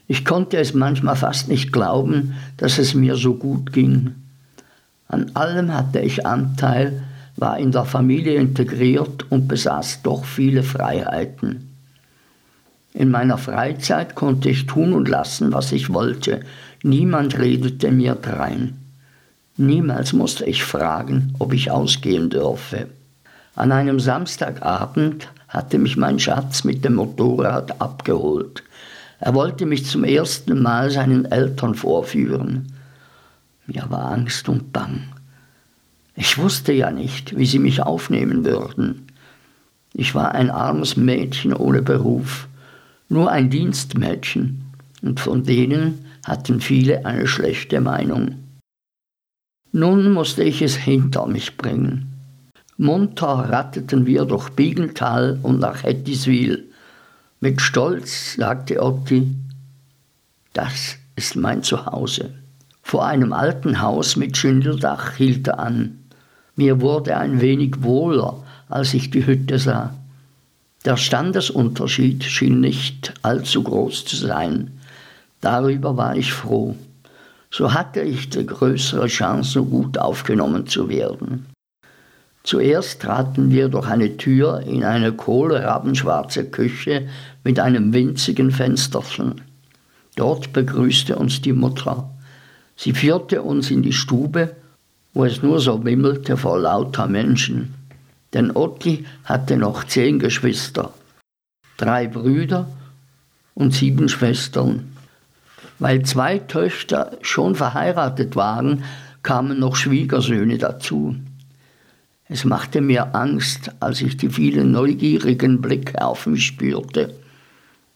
Ich 0.07 0.25
konnte 0.25 0.57
es 0.57 0.73
manchmal 0.73 1.17
fast 1.17 1.49
nicht 1.49 1.71
glauben, 1.71 2.33
dass 2.57 2.79
es 2.79 2.95
mir 2.95 3.15
so 3.15 3.35
gut 3.35 3.71
ging. 3.73 4.15
An 5.07 5.29
allem 5.35 5.71
hatte 5.71 5.99
ich 5.99 6.25
Anteil, 6.25 7.03
war 7.35 7.59
in 7.59 7.71
der 7.71 7.85
Familie 7.85 8.37
integriert 8.37 9.31
und 9.31 9.47
besaß 9.47 10.01
doch 10.01 10.25
viele 10.25 10.63
Freiheiten. 10.63 11.66
In 12.97 13.11
meiner 13.11 13.37
Freizeit 13.37 14.15
konnte 14.15 14.49
ich 14.49 14.65
tun 14.65 14.91
und 14.91 15.07
lassen, 15.07 15.53
was 15.53 15.71
ich 15.71 15.93
wollte. 15.93 16.39
Niemand 16.81 17.37
redete 17.37 17.91
mir 17.91 18.15
drein. 18.15 18.75
Niemals 19.55 20.13
musste 20.13 20.45
ich 20.45 20.63
fragen, 20.63 21.35
ob 21.37 21.53
ich 21.53 21.69
ausgehen 21.69 22.31
dürfe. 22.31 22.87
An 23.53 23.71
einem 23.71 23.99
Samstagabend 23.99 25.27
hatte 25.47 25.77
mich 25.77 25.95
mein 25.95 26.17
Schatz 26.17 26.63
mit 26.63 26.83
dem 26.83 26.95
Motorrad 26.95 27.79
abgeholt. 27.79 28.63
Er 29.19 29.35
wollte 29.35 29.67
mich 29.67 29.85
zum 29.85 30.03
ersten 30.03 30.59
Mal 30.59 30.89
seinen 30.89 31.25
Eltern 31.25 31.75
vorführen. 31.75 32.73
Mir 33.67 33.85
war 33.89 34.11
Angst 34.11 34.49
und 34.49 34.73
Bang. 34.73 35.03
Ich 36.15 36.39
wusste 36.39 36.73
ja 36.73 36.89
nicht, 36.89 37.37
wie 37.37 37.45
sie 37.45 37.59
mich 37.59 37.79
aufnehmen 37.79 38.43
würden. 38.43 39.05
Ich 39.93 40.15
war 40.15 40.31
ein 40.31 40.49
armes 40.49 40.97
Mädchen 40.97 41.53
ohne 41.53 41.83
Beruf, 41.83 42.47
nur 43.09 43.31
ein 43.31 43.49
Dienstmädchen, 43.49 44.63
und 45.01 45.19
von 45.19 45.43
denen 45.43 46.05
hatten 46.25 46.59
viele 46.59 47.05
eine 47.05 47.27
schlechte 47.27 47.81
Meinung. 47.81 48.35
Nun 49.71 50.11
musste 50.11 50.43
ich 50.43 50.61
es 50.61 50.75
hinter 50.75 51.27
mich 51.27 51.57
bringen. 51.57 52.13
Munter 52.77 53.49
ratteten 53.49 54.05
wir 54.05 54.25
durch 54.25 54.49
Biegenthal 54.49 55.39
und 55.41 55.59
nach 55.59 55.83
Hettiswil. 55.83 56.65
Mit 57.39 57.61
Stolz 57.61 58.35
sagte 58.35 58.81
Otti, 58.81 59.35
das 60.53 60.97
ist 61.15 61.35
mein 61.35 61.63
Zuhause. 61.63 62.33
Vor 62.81 63.05
einem 63.05 63.33
alten 63.33 63.81
Haus 63.81 64.15
mit 64.15 64.37
Schindeldach 64.37 65.17
hielt 65.17 65.47
er 65.47 65.59
an. 65.59 65.99
Mir 66.55 66.81
wurde 66.81 67.17
ein 67.17 67.41
wenig 67.41 67.83
wohler, 67.83 68.43
als 68.69 68.93
ich 68.93 69.11
die 69.11 69.25
Hütte 69.25 69.59
sah. 69.59 69.93
Der 70.87 70.95
Standesunterschied 70.95 72.23
schien 72.23 72.61
nicht 72.61 73.13
allzu 73.21 73.61
groß 73.61 74.05
zu 74.05 74.15
sein. 74.15 74.79
Darüber 75.41 75.97
war 75.97 76.15
ich 76.15 76.31
froh. 76.31 76.77
So 77.51 77.73
hatte 77.73 77.99
ich 77.99 78.29
die 78.29 78.45
größere 78.45 79.07
Chance, 79.07 79.63
gut 79.63 79.97
aufgenommen 79.97 80.65
zu 80.65 80.87
werden. 80.87 81.47
Zuerst 82.41 83.01
traten 83.01 83.51
wir 83.51 83.67
durch 83.67 83.85
eine 83.89 84.15
Tür 84.15 84.61
in 84.61 84.85
eine 84.85 85.11
kohlrabenschwarze 85.11 86.45
Küche 86.45 87.09
mit 87.43 87.59
einem 87.59 87.91
winzigen 87.91 88.49
Fensterchen. 88.49 89.41
Dort 90.15 90.53
begrüßte 90.53 91.17
uns 91.17 91.41
die 91.41 91.51
Mutter. 91.51 92.09
Sie 92.77 92.93
führte 92.93 93.41
uns 93.41 93.71
in 93.71 93.81
die 93.81 93.91
Stube, 93.91 94.55
wo 95.13 95.25
es 95.25 95.43
nur 95.43 95.59
so 95.59 95.83
wimmelte 95.83 96.37
vor 96.37 96.57
lauter 96.57 97.07
Menschen. 97.07 97.76
Denn 98.33 98.51
Otti 98.51 99.05
hatte 99.23 99.57
noch 99.57 99.83
zehn 99.85 100.19
Geschwister, 100.19 100.93
drei 101.77 102.07
Brüder 102.07 102.67
und 103.53 103.73
sieben 103.73 104.09
Schwestern. 104.09 104.91
Weil 105.79 106.03
zwei 106.03 106.39
Töchter 106.39 107.17
schon 107.21 107.55
verheiratet 107.55 108.35
waren, 108.35 108.83
kamen 109.23 109.59
noch 109.59 109.75
Schwiegersöhne 109.75 110.57
dazu. 110.57 111.15
Es 112.29 112.43
machte 112.43 112.81
mir 112.81 113.15
Angst, 113.15 113.71
als 113.79 114.01
ich 114.01 114.17
die 114.17 114.29
vielen 114.29 114.71
neugierigen 114.71 115.61
Blicke 115.61 116.01
auf 116.01 116.27
mich 116.27 116.45
spürte. 116.45 117.15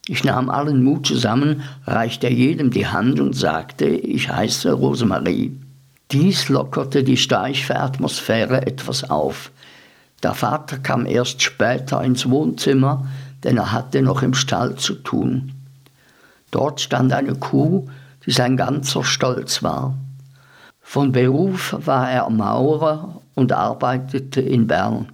Ich 0.08 0.24
nahm 0.24 0.50
allen 0.50 0.84
Mut 0.84 1.06
zusammen, 1.06 1.64
reichte 1.86 2.30
jedem 2.30 2.72
die 2.72 2.88
Hand 2.88 3.20
und 3.20 3.34
sagte, 3.34 3.86
ich 3.86 4.30
heiße 4.30 4.72
Rosemarie. 4.72 5.52
Dies 6.12 6.50
lockerte 6.50 7.04
die 7.04 7.18
steife 7.18 7.78
Atmosphäre 7.78 8.66
etwas 8.66 9.10
auf. 9.10 9.52
Der 10.24 10.34
Vater 10.34 10.78
kam 10.78 11.06
erst 11.06 11.42
später 11.42 12.04
ins 12.04 12.30
Wohnzimmer, 12.30 13.08
denn 13.44 13.58
er 13.58 13.72
hatte 13.72 14.02
noch 14.02 14.22
im 14.22 14.34
Stall 14.34 14.76
zu 14.76 14.96
tun. 14.96 15.54
Dort 16.52 16.82
stand 16.82 17.12
eine 17.14 17.36
Kuh, 17.36 17.88
die 18.26 18.32
sein 18.32 18.58
ganzer 18.58 19.04
Stolz 19.04 19.64
war. 19.64 19.96
Von 20.82 21.12
Beruf 21.12 21.76
war 21.86 22.12
er 22.12 22.30
Maurer 22.30 23.22
und 23.34 23.52
arbeitete 23.52 24.42
in 24.42 24.68
Bern. 24.68 25.08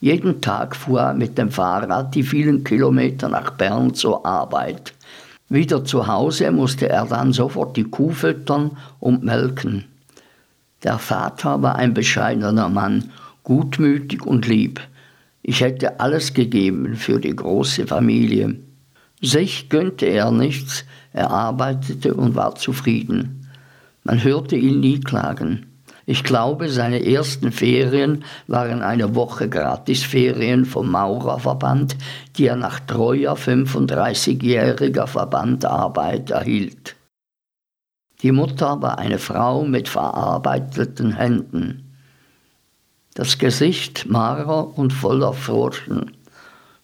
Jeden 0.00 0.40
Tag 0.40 0.74
fuhr 0.74 1.00
er 1.00 1.14
mit 1.14 1.38
dem 1.38 1.50
Fahrrad 1.50 2.14
die 2.14 2.24
vielen 2.24 2.64
Kilometer 2.64 3.28
nach 3.28 3.52
Bern 3.52 3.94
zur 3.94 4.26
Arbeit. 4.26 4.92
Wieder 5.48 5.84
zu 5.84 6.06
Hause 6.08 6.50
musste 6.50 6.88
er 6.88 7.06
dann 7.06 7.32
sofort 7.32 7.76
die 7.76 7.84
Kuh 7.84 8.10
füttern 8.10 8.72
und 8.98 9.22
melken. 9.22 9.84
Der 10.82 10.98
Vater 10.98 11.62
war 11.62 11.76
ein 11.76 11.94
bescheidener 11.94 12.68
Mann, 12.68 13.12
gutmütig 13.42 14.24
und 14.24 14.46
lieb. 14.46 14.80
Ich 15.42 15.60
hätte 15.60 16.00
alles 16.00 16.34
gegeben 16.34 16.96
für 16.96 17.18
die 17.18 17.34
große 17.34 17.86
Familie. 17.86 18.56
Sich 19.20 19.68
gönnte 19.68 20.06
er 20.06 20.30
nichts, 20.30 20.84
er 21.12 21.30
arbeitete 21.30 22.14
und 22.14 22.34
war 22.34 22.54
zufrieden. 22.54 23.48
Man 24.04 24.22
hörte 24.22 24.56
ihn 24.56 24.80
nie 24.80 25.00
klagen. 25.00 25.66
Ich 26.04 26.24
glaube, 26.24 26.68
seine 26.68 27.04
ersten 27.06 27.52
Ferien 27.52 28.24
waren 28.48 28.82
eine 28.82 29.14
Woche 29.14 29.48
Gratisferien 29.48 30.64
vom 30.64 30.90
Maurerverband, 30.90 31.96
die 32.36 32.46
er 32.46 32.56
nach 32.56 32.80
treuer 32.80 33.36
35-jähriger 33.36 35.06
Verbandarbeit 35.06 36.30
erhielt. 36.30 36.96
Die 38.22 38.32
Mutter 38.32 38.82
war 38.82 38.98
eine 38.98 39.18
Frau 39.18 39.64
mit 39.64 39.88
verarbeiteten 39.88 41.12
Händen. 41.12 41.91
Das 43.14 43.36
Gesicht 43.36 44.06
mager 44.08 44.78
und 44.78 44.94
voller 44.94 45.34
Furchen. 45.34 46.12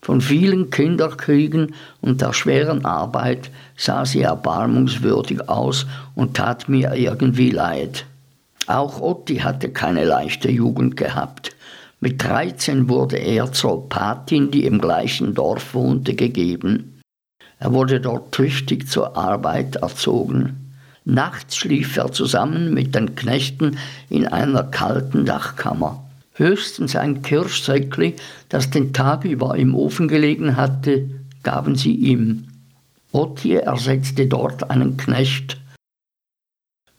Von 0.03 0.21
vielen 0.21 0.69
Kinderkriegen 0.69 1.75
und 2.03 2.21
der 2.21 2.35
schweren 2.35 2.85
Arbeit 2.85 3.51
sah 3.79 4.05
sie 4.05 4.21
erbarmungswürdig 4.21 5.49
aus 5.49 5.87
und 6.15 6.37
tat 6.37 6.69
mir 6.69 6.95
irgendwie 6.95 7.51
leid. 7.51 8.05
Auch 8.67 9.01
Otti 9.01 9.39
hatte 9.39 9.71
keine 9.71 10.05
leichte 10.05 10.51
Jugend 10.51 10.99
gehabt. 10.99 11.57
Mit 12.01 12.23
13 12.23 12.91
wurde 12.91 13.17
er 13.17 13.51
zur 13.53 13.89
Patin, 13.89 14.51
die 14.51 14.67
im 14.67 14.83
gleichen 14.83 15.35
Dorf 15.35 15.73
wohnte, 15.73 16.15
gegeben. 16.15 17.01
Er 17.59 17.73
wurde 17.73 18.03
dort 18.03 18.33
tüchtig 18.33 18.87
zur 18.89 19.17
Arbeit 19.17 19.77
erzogen. 19.77 20.75
Nachts 21.07 21.57
schlief 21.57 21.97
er 21.97 22.13
zusammen 22.13 22.75
mit 22.75 22.95
den 22.95 23.15
Knechten 23.15 23.79
in 24.11 24.27
einer 24.27 24.65
kalten 24.65 25.25
Dachkammer. 25.25 26.05
Höchstens 26.39 26.97
ein 26.97 27.23
Kirschsäckli, 27.23 28.17
das 28.49 28.71
den 28.71 28.93
Tag 28.93 29.25
über 29.25 29.57
im 29.57 29.75
Ofen 29.75 30.09
gelegen 30.09 30.57
hatte, 30.57 31.11
gaben 31.43 31.77
sie 31.77 31.95
ihm. 31.95 32.49
Otti 33.13 33.55
ersetzte 33.55 34.27
dort 34.27 34.71
einen 34.71 34.97
Knecht 34.97 35.59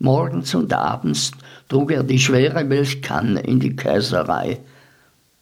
Morgens 0.01 0.55
und 0.55 0.71
abends 0.71 1.31
trug 1.67 1.91
er 1.91 2.03
die 2.03 2.19
schwere 2.19 2.63
Milchkanne 2.63 3.41
in 3.41 3.59
die 3.59 3.75
Käserei. 3.75 4.59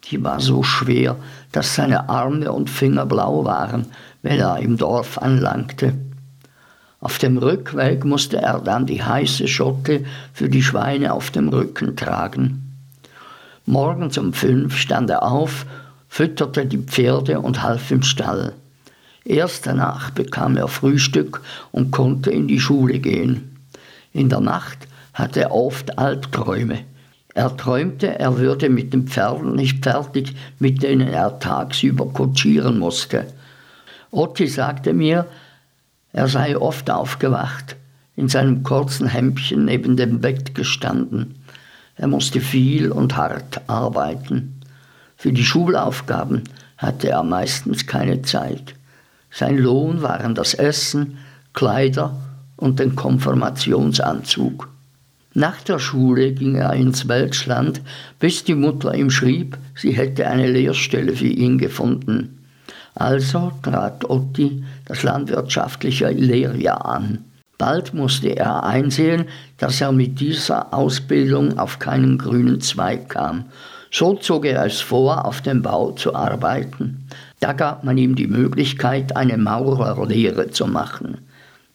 Die 0.05 0.23
war 0.23 0.39
so 0.39 0.63
schwer, 0.63 1.15
dass 1.51 1.75
seine 1.75 2.09
Arme 2.09 2.51
und 2.51 2.67
Finger 2.67 3.05
blau 3.05 3.45
waren, 3.45 3.85
wenn 4.23 4.39
er 4.39 4.57
im 4.57 4.77
Dorf 4.77 5.19
anlangte. 5.19 5.93
Auf 6.99 7.19
dem 7.19 7.37
Rückweg 7.37 8.03
musste 8.03 8.37
er 8.37 8.59
dann 8.59 8.87
die 8.87 9.03
heiße 9.03 9.47
Schotte 9.47 10.05
für 10.33 10.49
die 10.49 10.63
Schweine 10.63 11.13
auf 11.13 11.29
dem 11.29 11.49
Rücken 11.49 11.95
tragen. 11.95 12.66
Morgens 13.69 14.17
um 14.17 14.31
fünf 14.31 14.77
stand 14.77 15.09
er 15.09 15.23
auf, 15.23 15.65
fütterte 16.07 16.65
die 16.65 16.77
Pferde 16.77 17.41
und 17.41 17.63
half 17.63 17.91
im 17.91 18.01
Stall. 18.01 18.53
Erst 19.25 19.67
danach 19.67 20.09
bekam 20.11 20.55
er 20.55 20.69
Frühstück 20.69 21.41
und 21.73 21.91
konnte 21.91 22.31
in 22.31 22.47
die 22.47 22.61
Schule 22.61 22.99
gehen. 22.99 23.57
In 24.13 24.29
der 24.29 24.39
Nacht 24.39 24.87
hatte 25.13 25.41
er 25.41 25.51
oft 25.51 25.99
Albträume. 25.99 26.79
Er 27.33 27.57
träumte, 27.57 28.17
er 28.17 28.37
würde 28.37 28.69
mit 28.69 28.93
den 28.93 29.05
Pferden 29.05 29.53
nicht 29.53 29.83
fertig, 29.83 30.33
mit 30.59 30.81
denen 30.81 31.09
er 31.09 31.37
tagsüber 31.39 32.05
kutschieren 32.05 32.79
musste. 32.79 33.27
Otti 34.11 34.47
sagte 34.47 34.93
mir, 34.93 35.25
er 36.13 36.29
sei 36.29 36.57
oft 36.57 36.89
aufgewacht. 36.89 37.75
in 38.15 38.29
seinem 38.29 38.63
kurzen 38.63 39.07
Hemdchen 39.07 39.65
neben 39.65 39.95
dem 39.95 40.21
Bett 40.21 40.55
gestanden. 40.55 41.35
Er 41.97 42.07
musste 42.07 42.41
viel 42.41 42.91
und 42.91 43.17
hart 43.17 43.61
arbeiten. 43.67 44.61
Für 45.15 45.33
die 45.33 45.43
Schulaufgaben 45.43 46.43
hatte 46.77 47.09
er 47.09 47.23
meistens 47.23 47.87
keine 47.87 48.21
Zeit. 48.21 48.75
Sein 49.31 49.57
Lohn 49.57 50.01
waren 50.03 50.35
das 50.35 50.53
Essen, 50.53 51.17
Kleider 51.53 52.15
und 52.55 52.79
den 52.79 52.95
Konfirmationsanzug. 52.95 54.69
Nach 55.33 55.61
der 55.61 55.79
Schule 55.79 56.33
ging 56.33 56.55
er 56.55 56.73
ins 56.73 57.07
Welschland, 57.07 57.81
bis 58.19 58.43
die 58.43 58.55
Mutter 58.55 58.93
ihm 58.95 59.11
schrieb, 59.11 59.57
sie 59.75 59.91
hätte 59.91 60.27
eine 60.27 60.49
Lehrstelle 60.49 61.15
für 61.15 61.27
ihn 61.27 61.57
gefunden. 61.57 62.39
Also 62.95 63.51
trat 63.61 64.09
Otti 64.09 64.63
das 64.85 65.03
landwirtschaftliche 65.03 66.09
Lehrjahr 66.09 66.83
an. 66.85 67.26
Bald 67.57 67.93
musste 67.93 68.35
er 68.35 68.63
einsehen, 68.63 69.25
dass 69.57 69.81
er 69.81 69.91
mit 69.91 70.19
dieser 70.19 70.73
Ausbildung 70.73 71.57
auf 71.57 71.79
keinen 71.79 72.17
grünen 72.17 72.61
Zweig 72.61 73.09
kam. 73.09 73.45
So 73.89 74.13
zog 74.13 74.45
er 74.45 74.65
es 74.65 74.79
vor, 74.79 75.25
auf 75.25 75.41
dem 75.41 75.63
Bau 75.63 75.91
zu 75.91 76.13
arbeiten. 76.13 77.07
Da 77.39 77.53
gab 77.53 77.83
man 77.83 77.97
ihm 77.97 78.15
die 78.15 78.27
Möglichkeit, 78.27 79.15
eine 79.15 79.37
Maurerlehre 79.37 80.51
zu 80.51 80.67
machen. 80.67 81.17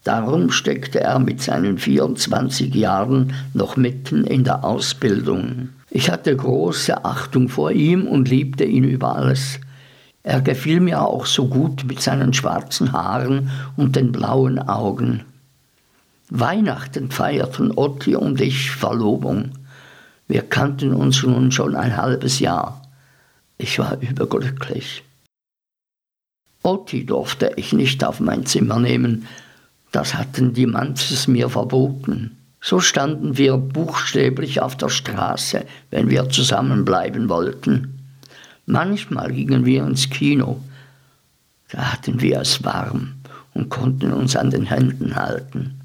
Darum 0.05 0.51
steckte 0.51 1.01
er 1.01 1.18
mit 1.18 1.41
seinen 1.41 1.78
24 1.78 2.74
Jahren 2.74 3.35
noch 3.55 3.76
mitten 3.76 4.24
in 4.24 4.45
der 4.45 4.64
Ausbildung. 4.64 5.70
Ich 5.91 6.11
hatte 6.11 6.37
große 6.37 7.05
Achtung 7.05 7.49
vor 7.49 7.70
ihm 7.70 8.07
und 8.07 8.28
liebte 8.28 8.64
ihn 8.64 8.85
über 8.85 9.16
alles. 9.16 9.61
Er 10.24 10.41
gefiel 10.41 10.80
mir 10.80 11.03
auch 11.03 11.26
so 11.26 11.49
gut 11.49 11.85
mit 11.85 12.01
seinen 12.01 12.33
schwarzen 12.33 12.93
Haaren 12.93 13.51
und 13.76 13.97
den 13.97 14.12
blauen 14.12 14.59
Augen. 14.59 15.22
Weihnachten 16.35 17.11
feierten 17.11 17.72
Otti 17.76 18.16
und 18.16 18.41
ich 18.41 18.70
Verlobung. 18.70 19.51
Wir 20.28 20.41
kannten 20.41 20.95
uns 20.95 21.22
nun 21.22 21.53
schon 21.53 21.76
ein 21.76 21.99
halbes 21.99 22.41
Jahr. 22.41 22.80
Ich 23.59 23.78
war 23.78 24.01
überglücklich. 24.01 25.05
Otti 26.62 27.05
durfte 27.05 27.53
ich 27.57 27.74
nicht 27.74 28.03
auf 28.03 28.18
mein 28.18 28.47
Zimmer 28.47 28.78
nehmen, 28.78 29.26
das 29.91 30.14
hatten 30.14 30.55
die 30.55 30.64
Manzes 30.64 31.28
mir 31.28 31.51
verboten. 31.51 32.39
So 32.62 32.80
standen 32.80 33.37
wir 33.37 33.59
buchstäblich 33.59 34.62
auf 34.62 34.74
der 34.74 34.89
Straße, 34.89 35.66
wenn 35.91 36.09
wir 36.09 36.30
zusammenbleiben 36.30 37.28
wollten. 37.28 37.99
Manchmal 38.64 39.33
gingen 39.33 39.66
wir 39.66 39.85
ins 39.85 40.09
Kino. 40.09 40.62
Da 41.68 41.93
hatten 41.93 42.22
wir 42.22 42.41
es 42.41 42.64
warm 42.64 43.16
und 43.53 43.68
konnten 43.68 44.14
uns 44.14 44.35
an 44.35 44.49
den 44.49 44.64
Händen 44.64 45.14
halten. 45.14 45.82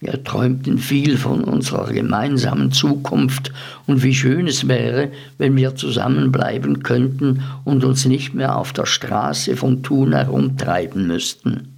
Wir 0.00 0.22
träumten 0.22 0.78
viel 0.78 1.16
von 1.18 1.42
unserer 1.42 1.92
gemeinsamen 1.92 2.70
Zukunft 2.70 3.52
und 3.86 4.04
wie 4.04 4.14
schön 4.14 4.46
es 4.46 4.68
wäre, 4.68 5.10
wenn 5.38 5.56
wir 5.56 5.74
zusammenbleiben 5.74 6.84
könnten 6.84 7.42
und 7.64 7.82
uns 7.84 8.04
nicht 8.04 8.32
mehr 8.32 8.56
auf 8.56 8.72
der 8.72 8.86
Straße 8.86 9.56
von 9.56 9.82
Thun 9.82 10.12
herumtreiben 10.12 11.08
müssten. 11.08 11.74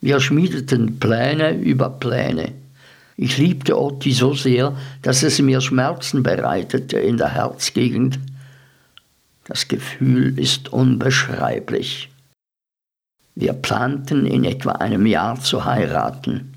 Wir 0.00 0.20
schmiedeten 0.20 1.00
Pläne 1.00 1.56
über 1.56 1.90
Pläne. 1.90 2.52
Ich 3.16 3.38
liebte 3.38 3.76
Otti 3.76 4.12
so 4.12 4.34
sehr, 4.34 4.76
dass 5.02 5.24
es 5.24 5.40
mir 5.40 5.60
Schmerzen 5.60 6.22
bereitete 6.22 6.98
in 6.98 7.16
der 7.16 7.30
Herzgegend. 7.30 8.20
Das 9.44 9.66
Gefühl 9.66 10.38
ist 10.38 10.72
unbeschreiblich. 10.72 12.08
Wir 13.34 13.52
planten 13.52 14.26
in 14.26 14.44
etwa 14.44 14.72
einem 14.72 15.06
Jahr 15.06 15.40
zu 15.40 15.64
heiraten. 15.64 16.55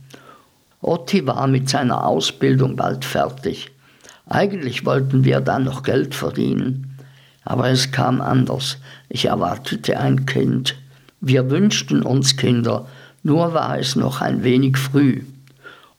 Otti 0.82 1.28
war 1.28 1.48
mit 1.48 1.70
seiner 1.70 2.06
Ausbildung 2.06 2.76
bald 2.76 3.04
fertig. 3.04 3.72
Eigentlich 4.28 4.86
wollten 4.86 5.26
wir 5.26 5.42
dann 5.42 5.66
noch 5.66 5.84
Geld 5.84 6.16
verdienen. 6.16 6.98
Aber 7.44 7.70
es 7.70 7.92
kam 7.92 8.22
anders. 8.22 8.78
Ich 9.10 9.26
erwartete 9.26 10.00
ein 10.00 10.26
Kind. 10.26 10.76
Wir 11.20 11.50
wünschten 11.50 12.04
uns 12.04 12.38
Kinder, 12.38 12.88
nur 13.24 13.54
war 13.54 13.78
es 13.78 13.96
noch 13.96 14.22
ein 14.22 14.44
wenig 14.44 14.78
früh. 14.78 15.24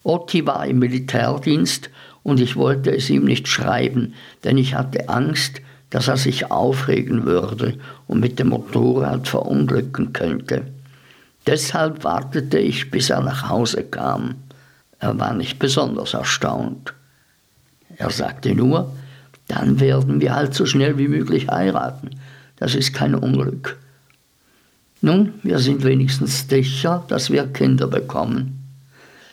Otti 0.03 0.47
war 0.47 0.67
im 0.67 0.79
Militärdienst 0.79 1.91
und 2.23 2.41
ich 2.41 2.57
wollte 2.57 2.91
es 2.91 3.11
ihm 3.11 3.25
nicht 3.25 3.49
schreiben, 3.49 4.15
denn 4.45 4.57
ich 4.57 4.75
hatte 4.75 5.09
Angst, 5.11 5.61
dass 5.91 6.09
er 6.09 6.17
sich 6.17 6.51
aufregen 6.51 7.25
würde 7.25 7.79
und 8.07 8.21
mit 8.21 8.39
dem 8.39 8.49
Motorrad 8.49 9.29
verunglücken 9.29 10.13
könnte. 10.13 10.63
Deshalb 11.47 12.05
wartete 12.05 12.59
ich, 12.59 12.91
bis 12.91 13.11
er 13.11 13.21
nach 13.21 13.49
Hause 13.49 13.83
kam. 13.85 14.37
Er 15.01 15.19
war 15.19 15.35
nicht 15.35 15.59
besonders 15.59 16.15
erstaunt. 16.15 16.95
Er 17.97 18.11
sagte 18.11 18.55
nur, 18.55 18.93
dann 19.49 19.81
werden 19.81 20.21
wir 20.21 20.35
halt 20.35 20.55
so 20.55 20.65
schnell 20.67 20.97
wie 20.97 21.09
möglich 21.09 21.49
heiraten. 21.49 22.11
Das 22.57 22.75
ist 22.75 22.95
kein 22.95 23.15
Unglück. 23.15 23.79
Nun, 25.01 25.35
wir 25.43 25.59
sind 25.59 25.83
wenigstens 25.83 26.47
sicher, 26.49 27.05
dass 27.09 27.31
wir 27.31 27.49
Kinder 27.49 27.89
bekommen. 27.89 28.59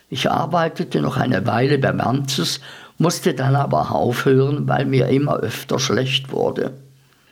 Ich 0.09 0.31
arbeitete 0.31 1.01
noch 1.01 1.17
eine 1.17 1.45
Weile 1.45 1.77
bei 1.77 1.91
Manzes 1.91 2.61
musste 2.97 3.33
dann 3.33 3.55
aber 3.55 3.91
aufhören, 3.91 4.67
weil 4.67 4.85
mir 4.85 5.07
immer 5.07 5.37
öfter 5.37 5.79
schlecht 5.79 6.31
wurde. 6.31 6.73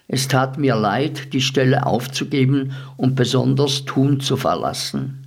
Es 0.08 0.28
tat 0.28 0.58
mir 0.58 0.76
leid, 0.76 1.34
die 1.34 1.42
Stelle 1.42 1.86
aufzugeben 1.86 2.74
und 2.98 3.16
besonders 3.16 3.86
Thun 3.86 4.20
zu 4.20 4.38
verlassen. 4.38 5.25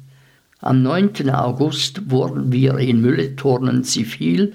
Am 0.61 0.83
9. 0.83 1.31
August 1.31 2.11
wurden 2.11 2.51
wir 2.51 2.79
in 2.79 3.01
Mülleturnen 3.01 3.85
zivil 3.85 4.55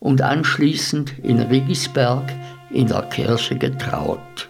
und 0.00 0.20
anschließend 0.20 1.20
in 1.22 1.38
Rigisberg 1.40 2.32
in 2.70 2.88
der 2.88 3.02
Kirche 3.02 3.56
getraut. 3.56 4.48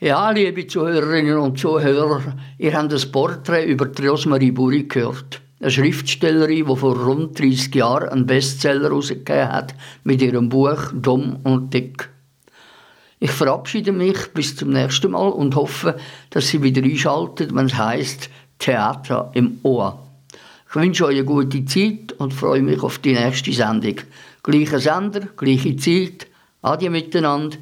Ja, 0.00 0.30
liebe 0.30 0.64
Zuhörerinnen 0.64 1.38
und 1.38 1.58
Zuhörer, 1.58 2.36
ihr 2.56 2.72
habt 2.72 2.92
das 2.92 3.10
Porträt 3.10 3.64
über 3.64 3.88
Rosmarie 4.00 4.52
Buri 4.52 4.84
gehört. 4.84 5.40
Eine 5.58 5.72
Schriftstellerin, 5.72 6.66
die 6.66 6.76
vor 6.76 6.96
rund 6.96 7.36
30 7.36 7.74
Jahren 7.74 8.08
einen 8.08 8.24
Bestseller 8.24 8.90
herausgegeben 8.90 9.50
hat 9.50 9.74
mit 10.04 10.22
ihrem 10.22 10.50
Buch 10.50 10.92
Dumm 10.94 11.40
und 11.42 11.74
Dick. 11.74 12.08
Ich 13.18 13.32
verabschiede 13.32 13.90
mich 13.90 14.28
bis 14.34 14.54
zum 14.54 14.70
nächsten 14.70 15.10
Mal 15.10 15.30
und 15.30 15.56
hoffe, 15.56 15.96
dass 16.30 16.46
Sie 16.46 16.62
wieder 16.62 16.84
einschalten, 16.84 17.52
wenn 17.56 17.66
es 17.66 17.76
heisst 17.76 18.30
Theater 18.60 19.32
im 19.34 19.58
Ohr. 19.64 19.98
Ich 20.68 20.76
wünsche 20.76 21.06
euch 21.06 21.16
eine 21.16 21.24
gute 21.24 21.64
Zeit 21.64 22.12
und 22.18 22.32
freue 22.32 22.62
mich 22.62 22.84
auf 22.84 23.00
die 23.00 23.14
nächste 23.14 23.52
Sendung. 23.52 23.96
Gleicher 24.44 24.78
Sender, 24.78 25.22
gleiche 25.36 25.74
Zeit. 25.74 26.28
Adieu 26.62 26.90
miteinander. 26.90 27.56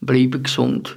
Bleiben 0.00 0.42
gesund. 0.42 0.96